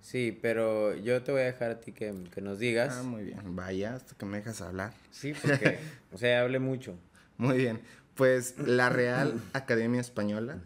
[0.00, 2.96] Sí, pero yo te voy a dejar a ti que, nos digas.
[2.98, 3.54] Ah, muy bien.
[3.54, 4.94] Vaya, hasta que me dejas hablar.
[5.10, 5.78] Sí, porque,
[6.12, 6.98] o sea, hable mucho.
[7.36, 7.80] Muy bien.
[8.14, 10.60] Pues la Real Academia Española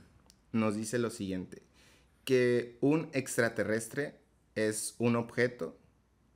[0.52, 1.60] nos dice lo siguiente,
[2.24, 4.20] que un extraterrestre
[4.54, 5.78] es un objeto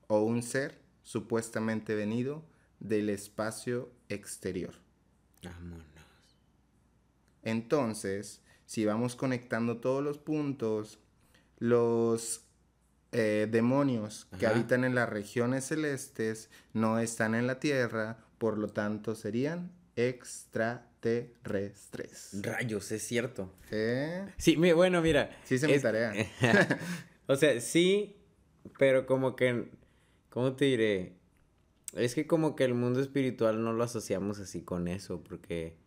[0.09, 2.45] o un ser supuestamente venido
[2.81, 4.75] del espacio exterior.
[5.43, 5.87] Vámonos.
[7.43, 10.99] Entonces, si vamos conectando todos los puntos,
[11.59, 12.43] los
[13.13, 18.69] eh, demonios que habitan en las regiones celestes no están en la Tierra, por lo
[18.69, 22.31] tanto serían extraterrestres.
[22.43, 23.51] Rayos, es cierto.
[23.71, 24.27] ¿Eh?
[24.37, 25.35] Sí, bueno, mira.
[25.45, 26.13] Sí, se me tarea.
[27.27, 28.17] o sea, sí,
[28.79, 29.71] pero como que,
[30.29, 31.15] ¿cómo te diré?
[31.95, 35.79] Es que como que el mundo espiritual no lo asociamos así con eso, porque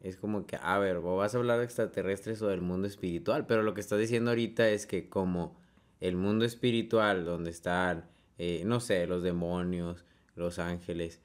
[0.00, 3.44] es como que, a ver, vos vas a hablar de extraterrestres o del mundo espiritual,
[3.46, 5.60] pero lo que estás diciendo ahorita es que como
[6.00, 11.20] el mundo espiritual, donde están, eh, no sé, los demonios, los ángeles,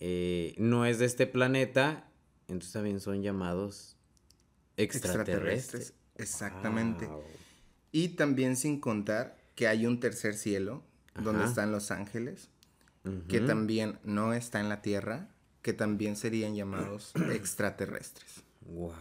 [0.00, 2.08] eh, no es de este planeta,
[2.48, 3.96] entonces también son llamados
[4.76, 5.94] extraterrestres.
[6.16, 7.08] Exactamente.
[7.92, 10.82] Y también sin contar que hay un tercer cielo,
[11.14, 12.48] donde están los ángeles,
[13.28, 15.28] que también no está en la tierra
[15.62, 18.42] que también serían llamados extraterrestres.
[18.62, 18.94] Wow.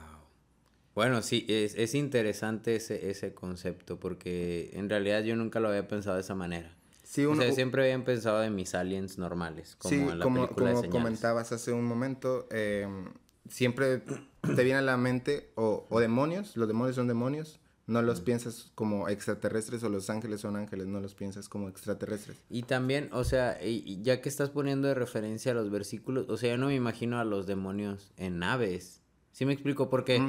[0.95, 5.87] Bueno, sí, es, es interesante ese, ese concepto porque en realidad yo nunca lo había
[5.87, 6.75] pensado de esa manera.
[7.07, 10.49] Sí, uno, o sea, siempre habían pensado en mis aliens normales, como en la como,
[10.49, 13.05] como comentabas hace un momento, em,
[13.47, 18.19] siempre te viene a la mente o, o demonios, los demonios son demonios, no los
[18.19, 22.37] piensas como extraterrestres o los ángeles son ángeles, no los piensas como extraterrestres.
[22.49, 26.51] Y también, o sea, ya que estás poniendo de referencia a los versículos, o sea,
[26.51, 29.01] yo no me imagino a los demonios en naves.
[29.31, 29.89] ¿Sí me explico?
[29.89, 30.21] Porque,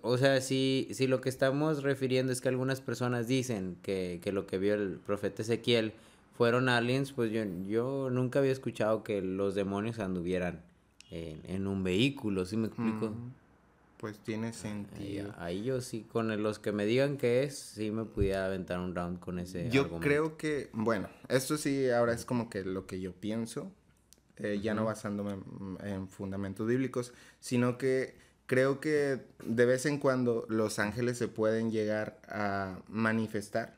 [0.00, 4.32] o sea, si, si lo que estamos refiriendo es que algunas personas dicen que, que
[4.32, 5.92] lo que vio el profeta Ezequiel
[6.36, 10.62] fueron aliens, pues yo, yo nunca había escuchado que los demonios anduvieran
[11.10, 13.12] en, en un vehículo, ¿sí me explico?
[13.98, 15.34] Pues tiene sentido.
[15.38, 18.94] Ahí, yo sí, con los que me digan que es, sí me pudiera aventar un
[18.94, 19.70] round con ese.
[19.70, 23.72] Yo creo que, bueno, esto sí ahora es como que lo que yo pienso,
[24.36, 25.38] eh, ya no basándome
[25.82, 31.70] en fundamentos bíblicos, sino que creo que de vez en cuando los ángeles se pueden
[31.70, 33.76] llegar a manifestar.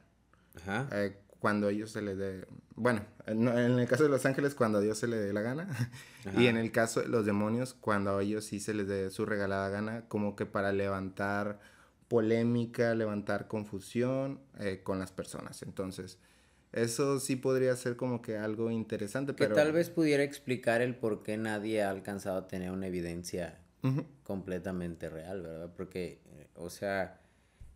[0.56, 0.88] Ajá.
[0.90, 4.78] Eh, cuando a ellos se les dé, bueno, en el caso de los ángeles cuando
[4.78, 5.68] a Dios se le dé la gana
[6.36, 9.24] y en el caso de los demonios cuando a ellos sí se les dé su
[9.24, 11.60] regalada gana como que para levantar
[12.08, 15.62] polémica, levantar confusión eh, con las personas.
[15.62, 16.18] Entonces,
[16.72, 21.22] eso sí podría ser como que algo interesante, que tal vez pudiera explicar el por
[21.22, 23.60] qué nadie ha alcanzado a tener una evidencia
[24.24, 25.70] completamente real, ¿verdad?
[25.76, 27.20] Porque, eh, o sea,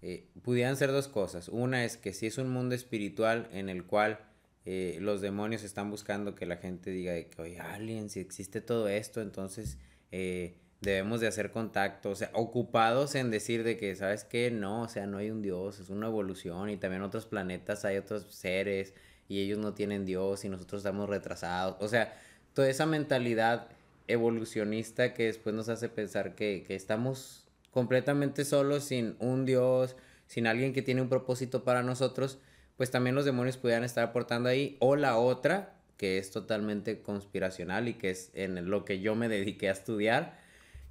[0.02, 1.48] eh, pudieran ser dos cosas.
[1.48, 4.18] Una es que si es un mundo espiritual en el cual
[4.64, 8.88] eh, los demonios están buscando que la gente diga que, oye, alguien, si existe todo
[8.88, 9.78] esto, entonces
[10.10, 14.50] eh, debemos de hacer contacto, o sea, ocupados en decir de que, ¿sabes qué?
[14.50, 17.96] No, o sea, no hay un Dios, es una evolución y también otros planetas hay
[17.96, 18.94] otros seres
[19.28, 21.76] y ellos no tienen Dios y nosotros estamos retrasados.
[21.80, 22.12] O sea,
[22.54, 23.68] toda esa mentalidad
[24.08, 27.41] evolucionista que después nos hace pensar que, que estamos
[27.72, 29.96] completamente solos, sin un Dios,
[30.28, 32.38] sin alguien que tiene un propósito para nosotros,
[32.76, 34.76] pues también los demonios pudieran estar aportando ahí.
[34.78, 39.28] O la otra, que es totalmente conspiracional y que es en lo que yo me
[39.30, 40.38] dediqué a estudiar,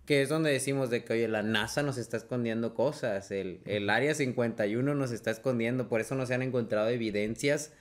[0.06, 3.90] que es donde decimos de que, oye, la NASA nos está escondiendo cosas, el, el
[3.90, 7.72] Área 51 nos está escondiendo, por eso no se han encontrado evidencias,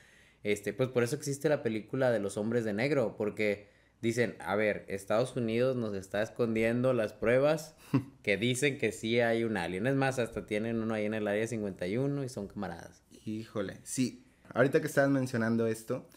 [0.45, 3.69] este, pues por eso existe la película de los hombres de negro, porque
[4.01, 7.75] dicen, a ver, Estados Unidos nos está escondiendo las pruebas
[8.23, 9.87] que dicen que sí hay un alien.
[9.87, 13.03] Es más, hasta tienen uno ahí en el área 51 y son camaradas.
[13.25, 14.25] Híjole, sí.
[14.53, 16.09] Ahorita que estabas mencionando esto,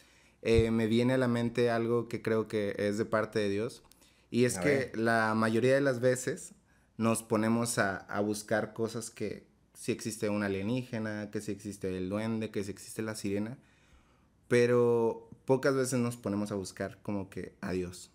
[0.41, 3.83] eh, me viene a la mente algo que creo que es de parte de Dios.
[4.31, 6.55] Y es que la mayoría de las veces
[6.97, 12.09] nos ponemos a, a buscar cosas que si existe un alienígena, que si existe el
[12.09, 13.59] duende, que si existe la sirena.
[14.47, 18.11] Pero pocas veces nos ponemos a buscar como que a Dios.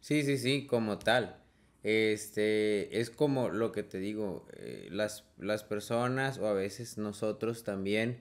[0.00, 1.36] Sí, sí, sí, como tal.
[1.82, 7.64] Este, es como lo que te digo, eh, las, las personas o a veces nosotros
[7.64, 8.20] también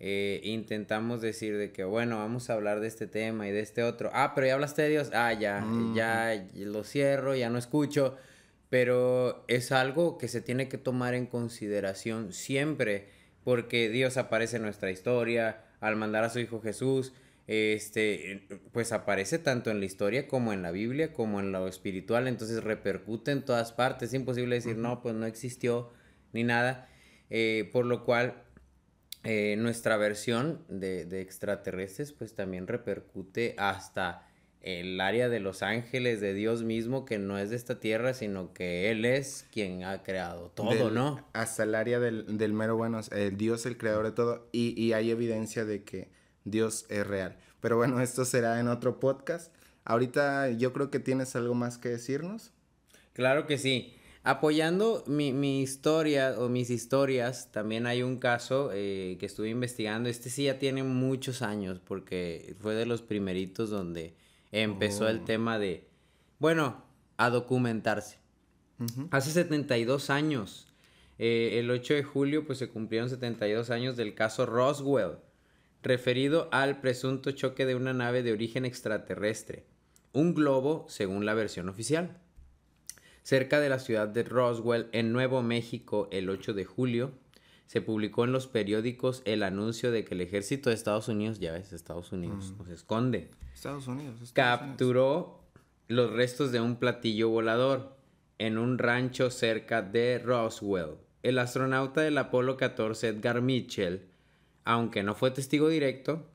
[0.00, 3.82] eh, intentamos decir de que, bueno, vamos a hablar de este tema y de este
[3.82, 4.10] otro.
[4.12, 5.10] Ah, pero ya hablaste de Dios.
[5.12, 8.16] Ah, ya, ya lo cierro, ya no escucho.
[8.68, 13.08] Pero es algo que se tiene que tomar en consideración siempre,
[13.42, 17.12] porque Dios aparece en nuestra historia al mandar a su Hijo Jesús
[17.48, 22.28] este, pues aparece tanto en la historia como en la Biblia, como en lo espiritual,
[22.28, 25.90] entonces repercute en todas partes, es imposible decir, no, pues no existió
[26.34, 26.88] ni nada,
[27.30, 28.44] eh, por lo cual
[29.24, 34.28] eh, nuestra versión de, de, extraterrestres pues también repercute hasta
[34.60, 38.52] el área de los ángeles de Dios mismo que no es de esta tierra sino
[38.52, 41.26] que Él es quien ha creado todo, ¿no?
[41.32, 44.92] Hasta el área del, del mero bueno, el Dios el creador de todo y, y
[44.92, 46.17] hay evidencia de que
[46.50, 47.36] Dios es real.
[47.60, 49.52] Pero bueno, esto será en otro podcast.
[49.84, 52.52] Ahorita yo creo que tienes algo más que decirnos.
[53.14, 53.94] Claro que sí.
[54.22, 60.08] Apoyando mi, mi historia o mis historias, también hay un caso eh, que estuve investigando.
[60.08, 64.14] Este sí ya tiene muchos años porque fue de los primeritos donde
[64.52, 65.24] empezó el oh.
[65.24, 65.88] tema de,
[66.38, 66.84] bueno,
[67.16, 68.18] a documentarse.
[69.10, 70.68] Hace 72 años,
[71.18, 75.16] eh, el 8 de julio, pues se cumplieron 72 años del caso Roswell
[75.82, 79.64] referido al presunto choque de una nave de origen extraterrestre,
[80.12, 82.18] un globo según la versión oficial.
[83.22, 87.12] Cerca de la ciudad de Roswell, en Nuevo México, el 8 de julio,
[87.66, 91.52] se publicó en los periódicos el anuncio de que el ejército de Estados Unidos, ya
[91.52, 92.58] ves, Estados Unidos, mm.
[92.58, 93.30] nos esconde.
[93.52, 94.32] Estados Unidos.
[94.32, 95.42] capturó
[95.88, 97.96] los restos de un platillo volador
[98.38, 100.96] en un rancho cerca de Roswell.
[101.22, 104.07] El astronauta del Apolo 14, Edgar Mitchell,
[104.68, 106.26] aunque no fue testigo directo,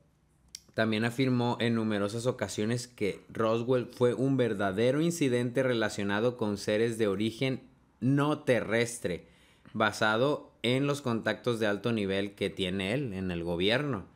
[0.74, 7.06] también afirmó en numerosas ocasiones que Roswell fue un verdadero incidente relacionado con seres de
[7.06, 7.62] origen
[8.00, 9.28] no terrestre,
[9.74, 14.08] basado en los contactos de alto nivel que tiene él en el gobierno.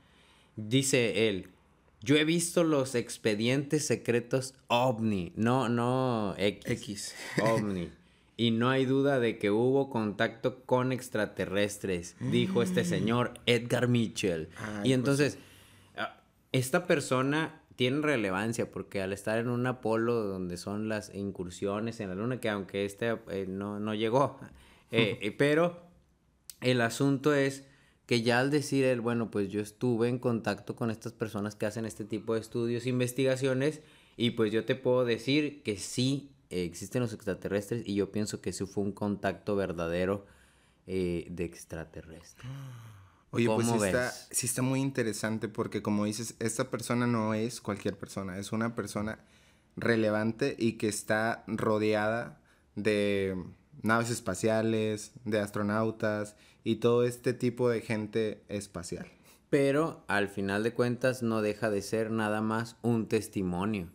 [0.56, 1.50] Dice él,
[2.02, 7.16] yo he visto los expedientes secretos OVNI, no, no X, X.
[7.40, 7.92] OVNI.
[8.38, 12.86] y no hay duda de que hubo contacto con extraterrestres, dijo este mm.
[12.86, 14.50] señor Edgar Mitchell.
[14.50, 15.38] y pues entonces,
[15.98, 16.22] ah,
[16.52, 22.10] esta persona tiene relevancia porque al estar en un Apolo donde son las incursiones en
[22.10, 24.40] la Luna, que aunque este eh, no, llegó,
[24.92, 25.82] eh, eh, pero
[26.62, 27.66] el asunto es
[28.06, 31.66] que ya al decir él, bueno, pues yo estuve en contacto con estas personas que
[31.66, 33.82] hacen este tipo de estudios, investigaciones,
[34.16, 38.54] y pues yo te puedo decir que sí existen los extraterrestres y yo pienso que
[38.54, 40.26] sí fue un contacto verdadero
[40.86, 42.48] eh, de extraterrestres.
[43.32, 47.60] Oye, pues sí está, sí está muy interesante porque como dices, esta persona no es
[47.60, 49.20] cualquier persona, es una persona
[49.76, 52.42] relevante y que está rodeada
[52.76, 53.36] de
[53.82, 59.08] naves espaciales, de astronautas y todo este tipo de gente espacial.
[59.50, 63.90] Pero al final de cuentas no deja de ser nada más un testimonio,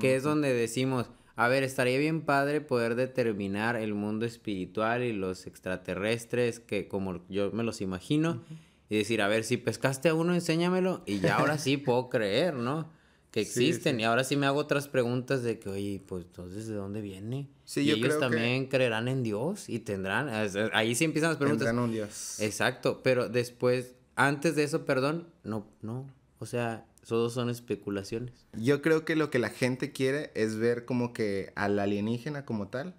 [0.00, 5.12] que es donde decimos, a ver, estaría bien padre poder determinar el mundo espiritual y
[5.12, 8.42] los extraterrestres, que como yo me los imagino,
[8.88, 12.54] y decir, a ver, si pescaste a uno, enséñamelo, y ya ahora sí puedo creer,
[12.54, 12.90] ¿no?
[13.30, 16.74] Que existen, y ahora sí me hago otras preguntas de que, oye, pues entonces, ¿de
[16.74, 17.50] dónde viene?
[17.64, 20.30] Sí, y ellos también creerán en Dios y tendrán,
[20.72, 21.66] ahí sí empiezan las preguntas.
[21.66, 22.40] Tendrán un Dios.
[22.40, 26.06] Exacto, pero después antes de eso, perdón, no, no.
[26.38, 28.46] O sea, todos son especulaciones.
[28.52, 32.68] Yo creo que lo que la gente quiere es ver como que al alienígena como
[32.68, 32.94] tal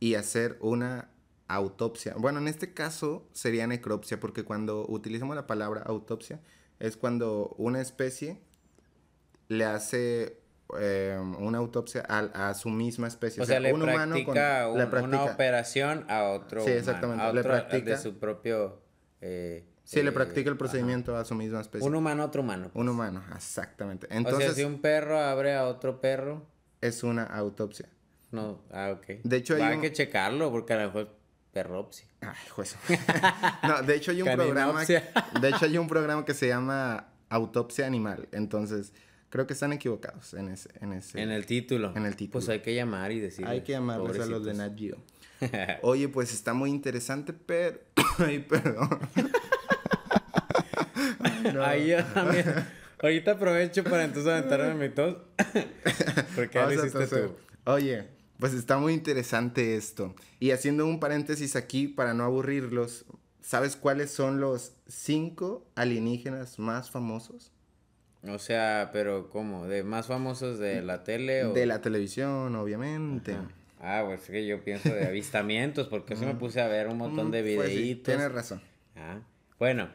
[0.00, 1.10] y hacer una
[1.48, 2.14] autopsia.
[2.18, 6.40] Bueno, en este caso sería necropsia porque cuando utilizamos la palabra autopsia
[6.78, 8.40] es cuando una especie
[9.48, 10.40] le hace
[10.78, 13.42] eh, una autopsia a, su misma especie.
[13.42, 17.22] O, sea, le, practica una operación a otro Sí, exactamente.
[17.22, 17.90] a otro, le practica.
[17.92, 18.82] De su propio...
[19.20, 21.88] Eh, Sí, le practica el procedimiento a su misma especie.
[21.88, 22.70] Un humano a otro humano.
[22.74, 24.06] Un humano, exactamente.
[24.10, 26.44] Entonces, o sea, si un perro abre a otro perro.
[26.82, 27.88] Es una autopsia.
[28.30, 29.22] No, ah, ok.
[29.24, 31.16] De hecho, hay, que checarlo porque a lo mejor
[31.54, 32.06] perropsia.
[32.20, 32.76] Ay, juez.
[33.62, 34.84] no, de hecho hay un programa.
[34.84, 38.28] de hecho hay un programa que se llama Autopsia Animal.
[38.32, 38.92] Entonces,
[39.30, 41.18] creo que están equivocados en ese, en ese.
[41.18, 41.94] En el título.
[41.96, 42.32] En el título.
[42.32, 43.46] Pues hay que llamar y decir.
[43.46, 44.98] Hay que llamarles a los de Nat Geo.
[45.80, 47.80] Oye, pues está muy interesante, pero.
[48.18, 49.00] Ay, perdón.
[51.62, 52.46] Ahí yo también.
[53.00, 55.18] Ahorita aprovecho para entonces aventarme mi tos.
[56.34, 57.36] Porque lo hiciste tú.
[57.64, 60.14] Oye, pues está muy interesante esto.
[60.40, 63.04] Y haciendo un paréntesis aquí para no aburrirlos,
[63.40, 67.52] ¿sabes cuáles son los cinco alienígenas más famosos?
[68.26, 69.66] O sea, pero ¿cómo?
[69.68, 71.52] ¿De más famosos de la tele o...?
[71.52, 73.36] De la televisión, obviamente.
[73.80, 76.98] Ah, pues es que yo pienso de avistamientos, porque así me puse a ver un
[76.98, 78.04] montón de pues videitos.
[78.04, 78.60] tienes razón.
[78.96, 79.20] Ah,
[79.58, 79.88] bueno,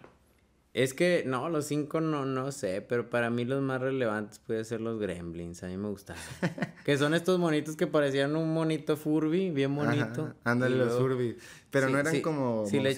[0.74, 4.66] es que, no, los cinco no, no sé, pero para mí los más relevantes pueden
[4.66, 6.18] ser los gremlins, a mí me gustan.
[6.84, 10.34] que son estos monitos que parecían un monito Furby, bien bonito.
[10.44, 11.38] ándale los Furby.
[11.70, 12.98] Pero no eran como sí, le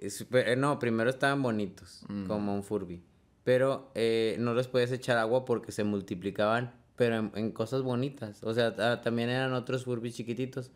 [0.00, 2.26] eh, No, primero estaban bonitos, mm.
[2.26, 3.00] como un Furby.
[3.44, 8.42] Pero eh, no les puedes echar agua porque se multiplicaban, pero en, cosas bonitas.
[8.42, 10.72] O sea, también eran otros Furby chiquititos.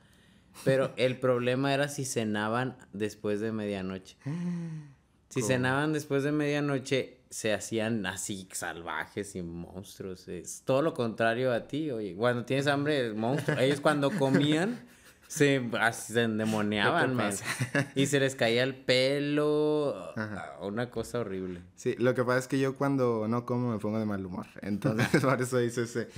[0.64, 4.16] Pero el problema era si cenaban después de medianoche.
[5.32, 10.28] Si cenaban después de medianoche, se hacían así salvajes y monstruos.
[10.28, 12.14] Es todo lo contrario a ti, oye.
[12.14, 13.58] Cuando tienes hambre, monstruo.
[13.58, 14.78] Ellos cuando comían,
[15.28, 17.42] se, se endemoniaban, más.
[17.94, 20.12] Y se les caía el pelo.
[20.60, 21.62] Una cosa horrible.
[21.76, 24.48] Sí, lo que pasa es que yo cuando no como me pongo de mal humor.
[24.60, 26.08] Entonces, por eso hice ese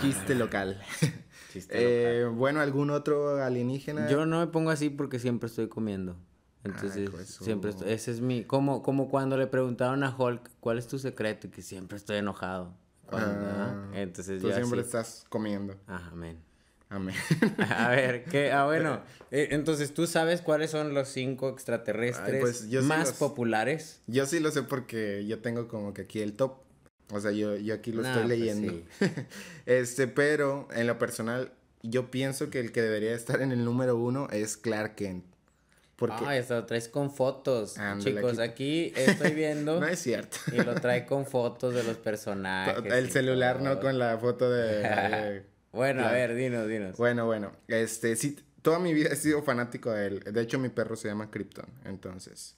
[0.00, 0.80] chiste local.
[1.52, 2.38] Chiste eh, local.
[2.38, 4.08] Bueno, ¿algún otro alienígena?
[4.08, 6.16] Yo no me pongo así porque siempre estoy comiendo.
[6.64, 10.98] Entonces, siempre ese es mi, como, como cuando le preguntaron a Hulk, ¿cuál es tu
[10.98, 11.48] secreto?
[11.48, 12.72] Y que siempre estoy enojado.
[13.10, 15.76] Ah, entonces tú siempre estás comiendo.
[15.86, 16.38] Ah, amén.
[16.88, 17.14] Amén.
[17.70, 18.52] a ver, ¿qué?
[18.52, 24.02] Ah, bueno, eh, entonces, ¿tú sabes cuáles son los cinco extraterrestres pues, más populares?
[24.06, 26.58] Yo sí lo sé porque yo tengo como que aquí el top.
[27.10, 28.82] O sea, yo, yo aquí lo estoy pues leyendo.
[29.66, 33.96] este, pero en lo personal, yo pienso que el que debería estar en el número
[33.96, 35.24] uno es Clark Kent.
[36.02, 36.24] Porque...
[36.26, 37.76] Ah, esto lo traes con fotos.
[38.00, 38.92] Chicos, aquí...
[38.96, 39.78] estoy viendo.
[39.80, 40.36] no es cierto.
[40.52, 42.92] y lo trae con fotos de los personajes.
[42.92, 43.78] El celular, ¿no?
[43.78, 45.44] Con la foto de.
[45.72, 46.96] bueno, a ver, dinos, dinos.
[46.96, 47.52] Bueno, bueno.
[47.68, 50.20] Este, sí, toda mi vida he sido fanático de él.
[50.24, 51.66] De hecho, mi perro se llama Krypton.
[51.84, 52.56] Entonces,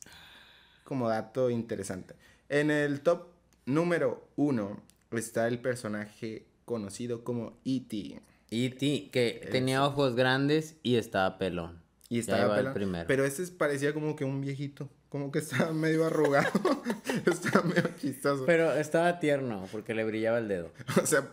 [0.82, 2.14] como dato interesante.
[2.48, 3.26] En el top
[3.66, 8.22] número uno está el personaje conocido como E.T.
[8.50, 11.83] E.T., que tenía ojos grandes y estaba pelón.
[12.14, 13.04] Y estaba pelón.
[13.08, 14.88] Pero ese parecía como que un viejito.
[15.08, 16.48] Como que estaba medio arrugado.
[17.26, 18.46] estaba medio chistoso.
[18.46, 20.70] Pero estaba tierno porque le brillaba el dedo.
[21.02, 21.28] O sea,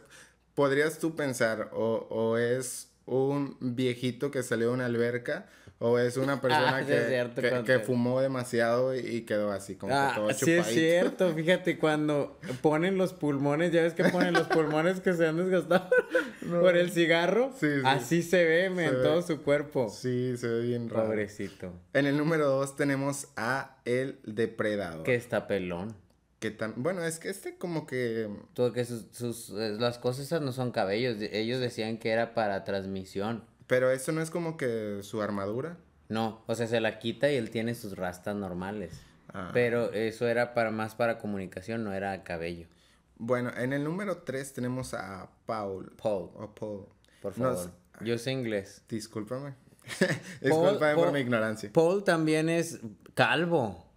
[0.56, 5.48] podrías tú pensar, o, o es un viejito que salió de una alberca
[5.84, 10.32] o es una persona ah, que, que, fumó demasiado y quedó así, como ah, todo
[10.32, 11.34] Sí, es cierto.
[11.34, 15.90] Fíjate, cuando ponen los pulmones, ya ves que ponen los pulmones que se han desgastado
[16.62, 17.52] por el cigarro.
[17.60, 17.82] Sí, sí.
[17.84, 19.90] Así se ve en todo su cuerpo.
[19.90, 21.08] Sí, se ve bien raro.
[21.08, 21.74] Pobrecito.
[21.94, 25.02] En el número dos tenemos a El Depredador.
[25.02, 25.96] Que está pelón.
[26.40, 26.76] Que tan...
[26.78, 28.30] Bueno, es que este como que...
[28.54, 31.18] Todo que sus, sus, eh, las cosas esas no son cabellos.
[31.20, 33.50] Ellos decían que era para transmisión.
[33.72, 35.78] Pero eso no es como que su armadura.
[36.10, 39.00] No, o sea, se la quita y él tiene sus rastas normales.
[39.34, 39.50] Ah.
[39.54, 42.68] Pero eso era para más para comunicación, no era cabello.
[43.16, 45.94] Bueno, en el número 3 tenemos a Paul.
[45.96, 46.86] Paul, O Paul.
[47.22, 47.72] por favor.
[48.02, 48.84] Yo sé inglés.
[48.90, 49.54] Discúlpame.
[50.42, 51.70] Discúlpame por mi ignorancia.
[51.72, 52.82] Paul también es
[53.14, 53.90] calvo.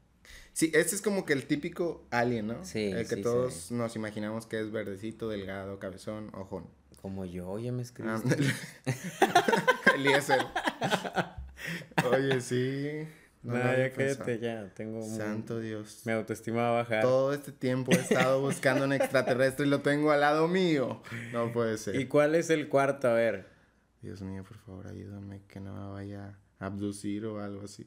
[0.53, 2.65] Sí, este es como que el típico alien, ¿no?
[2.65, 3.75] Sí, El que sí, todos sí.
[3.75, 6.69] nos imaginamos que es verdecito, delgado, cabezón, ojón.
[7.05, 8.35] Como yo, oye, me escribiste.
[9.95, 10.39] Eliezer.
[12.11, 13.07] Oye, sí.
[13.43, 14.73] No No, ya cállate, ya.
[14.73, 16.01] Tengo un- Santo Dios.
[16.07, 17.03] Mi autoestima va a bajar.
[17.03, 21.03] Todo este tiempo he estado buscando un extraterrestre y lo tengo al lado mío.
[21.31, 21.97] No puede ser.
[21.97, 23.09] ¿Y cuál es el cuarto?
[23.09, 23.51] A ver.
[24.01, 27.87] Dios mío, por favor, ayúdame que no me vaya a abducir o algo así.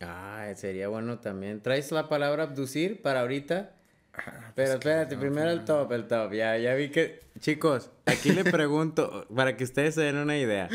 [0.00, 1.62] Ah, sería bueno también.
[1.62, 3.74] ¿Traes la palabra abducir para ahorita?
[4.14, 6.32] Ah, Pero espérate, no, primero el top, el top.
[6.32, 7.20] Ya, ya vi que...
[7.38, 10.68] Chicos, aquí le pregunto, para que ustedes se den una idea.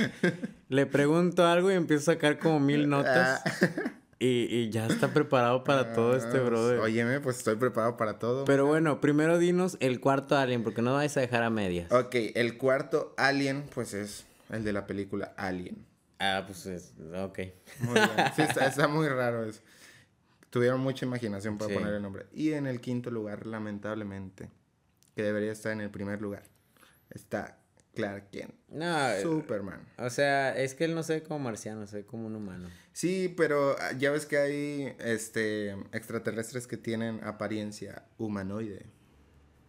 [0.70, 3.42] Le pregunto algo y empiezo a sacar como mil notas.
[4.18, 6.80] Y, y ya está preparado para todo este Ah, brother.
[6.80, 8.46] Óyeme, pues estoy preparado para todo.
[8.46, 11.92] Pero bueno, primero dinos el cuarto alien, porque no vais a dejar a medias.
[11.92, 15.86] Ok, el cuarto alien, pues es el de la película Alien.
[16.20, 16.94] Ah, pues es...
[17.18, 17.40] Ok.
[17.80, 18.10] Muy bien.
[18.36, 19.62] Sí, está, está muy raro eso.
[20.56, 21.74] Tuvieron mucha imaginación para Sí.
[21.76, 22.28] poner el nombre.
[22.32, 24.50] Y en el quinto lugar, lamentablemente,
[25.14, 26.44] que debería estar en el primer lugar,
[27.10, 27.58] está
[27.94, 28.54] Clark Kent.
[28.70, 29.86] No, Superman.
[29.98, 32.70] o sea, es que él no se ve como marciano, se ve como un humano.
[32.94, 38.86] Sí, pero ah, ya ves que hay este extraterrestres que tienen apariencia humanoide.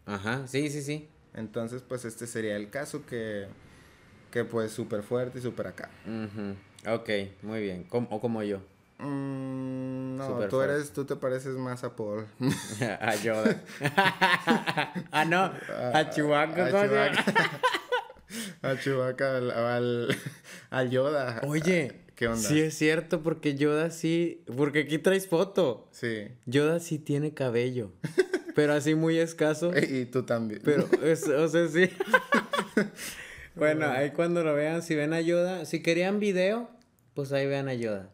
[0.04, 1.08] Ajá, sí, sí, sí.
[1.34, 3.48] Entonces, pues este sería el caso que,
[4.30, 5.90] que pues súper fuerte y súper acá.
[6.06, 6.94] Ujú.
[6.94, 7.10] Ok,
[7.42, 7.82] muy bien.
[7.82, 8.60] Com- o como yo.
[8.98, 10.74] Mm, no, tú fuerte.
[10.74, 12.26] eres, tú te pareces más a Paul.
[13.00, 13.62] a Yoda.
[15.12, 15.52] ah, no.
[15.94, 16.66] A Chewbacca.
[16.66, 16.70] a.
[16.70, 17.60] Chewbacca.
[18.62, 20.16] a Chewbacca, al, al,
[20.70, 21.40] al Yoda.
[21.46, 22.02] Oye.
[22.16, 22.48] ¿Qué onda?
[22.48, 24.42] Sí es cierto, porque Yoda sí...
[24.56, 25.86] Porque aquí traes foto.
[25.92, 26.28] Sí.
[26.46, 27.92] Yoda sí tiene cabello.
[28.54, 29.70] Pero así muy escaso.
[29.76, 30.62] Y tú también.
[30.64, 31.90] Pero, es- o sea, sí.
[33.54, 36.70] bueno, ahí cuando lo vean, si ven a Yoda, si querían video,
[37.12, 38.08] pues ahí vean a Yoda.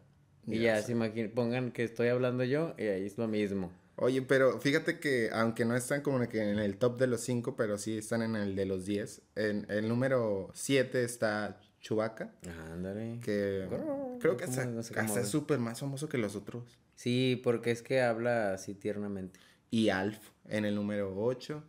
[0.47, 0.95] Y Ya se
[1.29, 3.71] pongan que estoy hablando yo y ahí es lo mismo.
[3.95, 7.55] Oye, pero fíjate que aunque no están como que en el top de los 5,
[7.55, 9.21] pero sí están en el de los 10.
[9.35, 12.33] En el número 7 está Chewbacca,
[12.71, 13.19] Ándale.
[13.23, 16.35] que Grrr, creo que hasta, No sé cómo hasta es súper más famoso que los
[16.35, 16.79] otros.
[16.95, 19.39] Sí, porque es que habla así tiernamente.
[19.69, 20.17] Y Alf
[20.47, 21.63] en el número 8.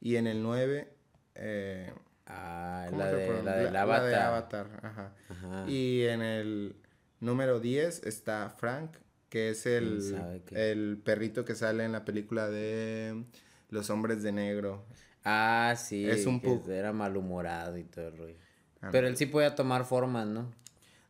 [0.00, 0.88] Y en el 9,
[1.34, 1.92] eh,
[2.26, 4.08] Ah, ¿cómo la, de, la del La avatar.
[4.08, 5.14] de Avatar, ajá.
[5.28, 5.64] Ajá.
[5.70, 6.76] Y en el
[7.24, 8.90] número 10 está Frank,
[9.28, 10.14] que es el,
[10.52, 13.24] el perrito que sale en la película de
[13.70, 14.84] Los Hombres de Negro.
[15.24, 16.08] Ah, sí.
[16.08, 16.70] Es un que pug.
[16.70, 18.36] Era malhumorado y todo el rollo.
[18.80, 20.52] Ah, Pero él sí podía tomar formas, ¿no?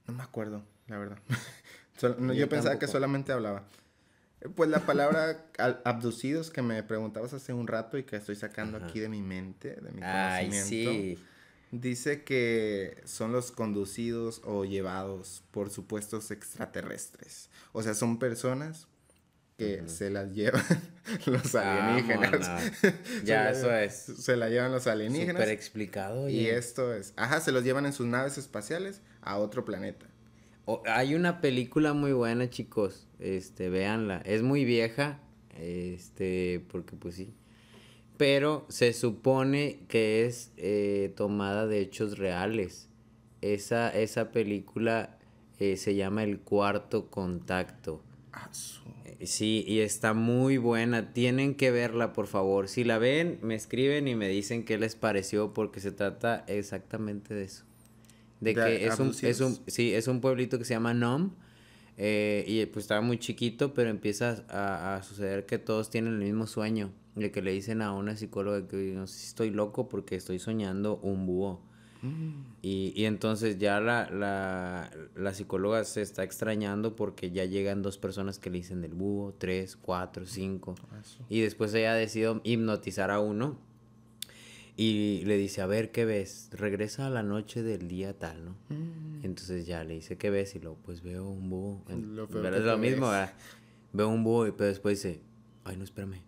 [0.06, 1.18] No me acuerdo, la verdad.
[1.96, 3.64] Sol- no, yo, Yo pensaba que solamente hablaba.
[4.40, 8.36] Eh, Pues la palabra al- abducidos que me preguntabas hace un rato y que estoy
[8.36, 8.86] sacando Ajá.
[8.86, 10.68] aquí de mi mente, de mi Ay, conocimiento.
[10.92, 11.18] sí.
[11.80, 17.50] Dice que son los conducidos o llevados por supuestos extraterrestres.
[17.72, 18.86] O sea, son personas
[19.56, 20.64] que se las llevan
[21.26, 22.72] los alienígenas.
[23.24, 23.94] Ya, eso es.
[23.94, 25.36] Se la llevan los alienígenas.
[25.36, 26.28] Súper explicado.
[26.28, 30.06] y esto es, ajá, se los llevan en sus naves espaciales a otro planeta.
[30.86, 33.06] Hay una película muy buena, chicos.
[33.18, 34.22] Este, véanla.
[34.24, 35.20] Es muy vieja.
[35.56, 37.34] Este, porque pues sí.
[38.16, 42.88] Pero se supone que es eh, tomada de hechos reales.
[43.40, 45.18] Esa, esa película
[45.58, 48.02] eh, se llama El Cuarto Contacto.
[48.32, 48.50] Ah,
[49.04, 51.12] Eh, Sí, y está muy buena.
[51.12, 52.68] Tienen que verla, por favor.
[52.68, 57.34] Si la ven, me escriben y me dicen qué les pareció, porque se trata exactamente
[57.34, 57.64] de eso.
[58.40, 61.32] De De que es un, es un, sí, es un pueblito que se llama Nom.
[61.96, 66.20] Eh, y pues estaba muy chiquito, pero empieza a, a suceder que todos tienen el
[66.20, 66.90] mismo sueño.
[67.14, 70.40] De que le dicen a una psicóloga que no sé si estoy loco porque estoy
[70.40, 71.60] soñando un búho.
[72.60, 77.96] Y, y entonces ya la, la, la psicóloga se está extrañando porque ya llegan dos
[77.96, 80.74] personas que le dicen del búho, tres, cuatro, cinco.
[81.30, 83.56] Y después ella ha decidido hipnotizar a uno
[84.76, 86.48] y le dice, a ver, ¿qué ves?
[86.52, 88.50] Regresa a la noche del día tal, ¿no?
[88.70, 89.24] Mm.
[89.24, 90.54] Entonces ya le dice, ¿qué ves?
[90.56, 91.82] Y luego, pues veo un búho.
[91.88, 92.60] Lo peor ¿verdad?
[92.60, 93.08] Es lo mismo.
[93.08, 93.32] ¿verdad?
[93.92, 95.20] Veo un búho y pero después dice,
[95.64, 96.20] ay, no, espérame,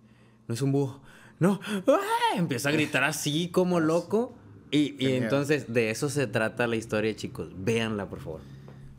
[0.46, 1.02] no es un búho,
[1.40, 2.36] no, ¡Ah!
[2.36, 4.34] empieza a gritar así como loco.
[4.70, 7.50] Y, y entonces de eso se trata la historia, chicos.
[7.56, 8.40] Véanla, por favor.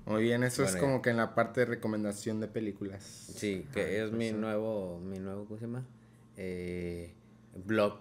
[0.05, 3.03] Muy bien, eso es como que en la parte de recomendación de películas.
[3.03, 5.85] Sí, que Ah, es mi pues, nuevo, mi nuevo, ¿cómo se llama?
[6.37, 7.13] eh,
[7.65, 7.99] blog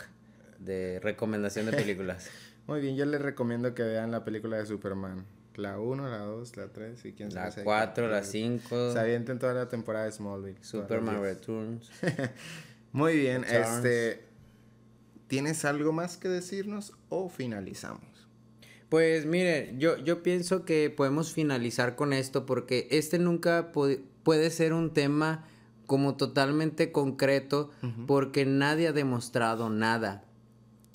[0.59, 2.29] de recomendación de películas.
[2.67, 5.25] Muy bien, yo les recomiendo que vean la película de Superman.
[5.55, 7.57] La 1, la 2, la 3 y quién sabe.
[7.57, 8.93] La 4, la 5.
[8.93, 10.63] Se avienten toda la temporada de Smallville.
[10.63, 11.91] Superman Returns.
[12.93, 14.25] Muy bien, este...
[15.29, 18.29] ¿Tienes algo más que decirnos o finalizamos?
[18.89, 24.73] Pues mire, yo, yo pienso que podemos finalizar con esto porque este nunca puede ser
[24.73, 25.45] un tema
[25.87, 27.71] como totalmente concreto
[28.07, 30.25] porque nadie ha demostrado nada.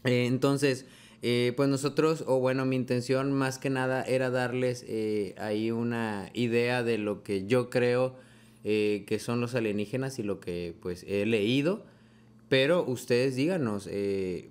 [0.03, 0.85] Eh, entonces,
[1.21, 6.29] eh, pues nosotros, o bueno, mi intención más que nada era darles eh, ahí una
[6.33, 8.15] idea de lo que yo creo
[8.63, 11.83] que son los alienígenas y lo que pues he leído.
[12.47, 13.89] Pero ustedes díganos,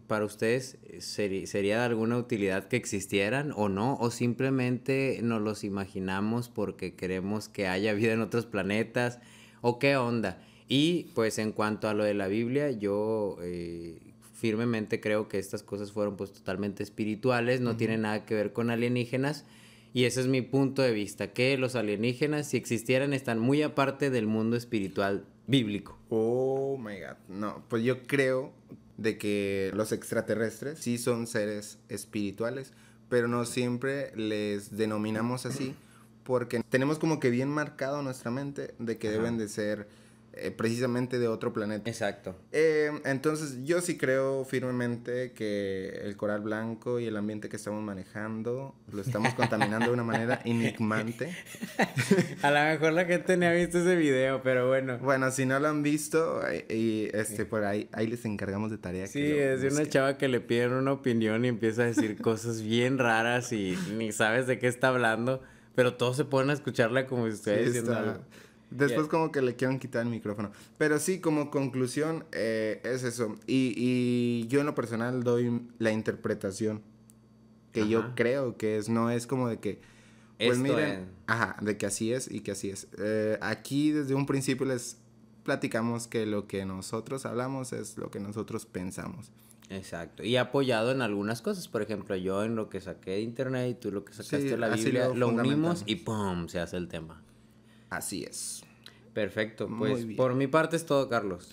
[0.08, 3.96] ¿para ustedes sería de alguna utilidad que existieran o no?
[4.00, 9.20] ¿O simplemente nos los imaginamos porque queremos que haya vida en otros planetas?
[9.60, 10.42] ¿O qué onda?
[10.70, 13.98] Y pues en cuanto a lo de la Biblia, yo eh,
[14.40, 18.70] firmemente creo que estas cosas fueron pues totalmente espirituales, no tienen nada que ver con
[18.70, 19.44] alienígenas.
[19.92, 24.10] Y ese es mi punto de vista, que los alienígenas, si existieran, están muy aparte
[24.10, 25.98] del mundo espiritual bíblico.
[26.08, 27.16] Oh my god.
[27.28, 28.52] No, pues yo creo
[28.96, 32.72] de que los extraterrestres sí son seres espirituales,
[33.08, 35.74] pero no siempre les denominamos así
[36.30, 39.88] porque tenemos como que bien marcado nuestra mente de que deben de ser
[40.42, 41.90] eh, precisamente de otro planeta.
[41.90, 42.34] Exacto.
[42.52, 47.82] Eh, entonces yo sí creo firmemente que el coral blanco y el ambiente que estamos
[47.82, 51.36] manejando lo estamos contaminando de una manera enigmante.
[52.42, 54.98] A lo mejor la gente no ha visto ese video, pero bueno.
[54.98, 59.06] Bueno, si no lo han visto, y este por ahí, ahí les encargamos de tarea.
[59.06, 62.62] Sí, es de una chava que le piden una opinión y empieza a decir cosas
[62.62, 65.42] bien raras y ni sabes de qué está hablando,
[65.74, 68.20] pero todos se ponen a escucharla como si estuviera diciendo algo.
[68.70, 70.52] Después como que le quieren quitar el micrófono.
[70.78, 73.34] Pero sí, como conclusión, eh, es eso.
[73.46, 76.82] Y, y, yo en lo personal doy la interpretación
[77.72, 79.80] que yo creo que es, no es como de que...
[80.38, 82.88] Pues miren, ajá, de que así es y que así es.
[82.98, 84.96] Eh, aquí desde un principio les
[85.42, 89.30] platicamos que lo que nosotros hablamos es lo que nosotros pensamos.
[89.68, 90.24] Exacto.
[90.24, 91.68] Y apoyado en algunas cosas.
[91.68, 94.56] Por ejemplo, yo en lo que saqué de internet y tú lo que sacaste de
[94.56, 96.48] la Biblia, lo, lo unimos y ¡pum!
[96.48, 97.22] se hace el tema.
[97.90, 98.62] Así es.
[99.12, 101.50] Perfecto, pues por mi parte es todo, Carlos.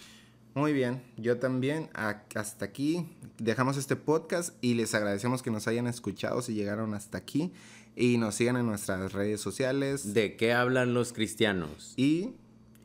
[0.53, 1.89] Muy bien, yo también.
[1.93, 3.07] Hasta aquí
[3.37, 7.51] dejamos este podcast y les agradecemos que nos hayan escuchado si llegaron hasta aquí
[7.95, 10.13] y nos sigan en nuestras redes sociales.
[10.13, 11.93] ¿De qué hablan los cristianos?
[11.95, 12.31] Y...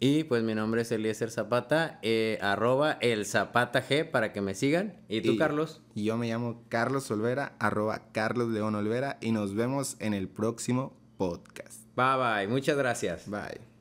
[0.01, 4.57] Y pues mi nombre es Eliezer Zapata, eh, arroba el Zapata G para que me
[4.57, 4.97] sigan.
[5.09, 5.81] ¿Y tú, Carlos?
[5.95, 10.93] Yo me llamo Carlos Olvera, arroba Carlos León Olvera y nos vemos en el próximo
[11.19, 11.82] podcast.
[11.95, 13.29] Bye bye, muchas gracias.
[13.29, 13.72] Bye.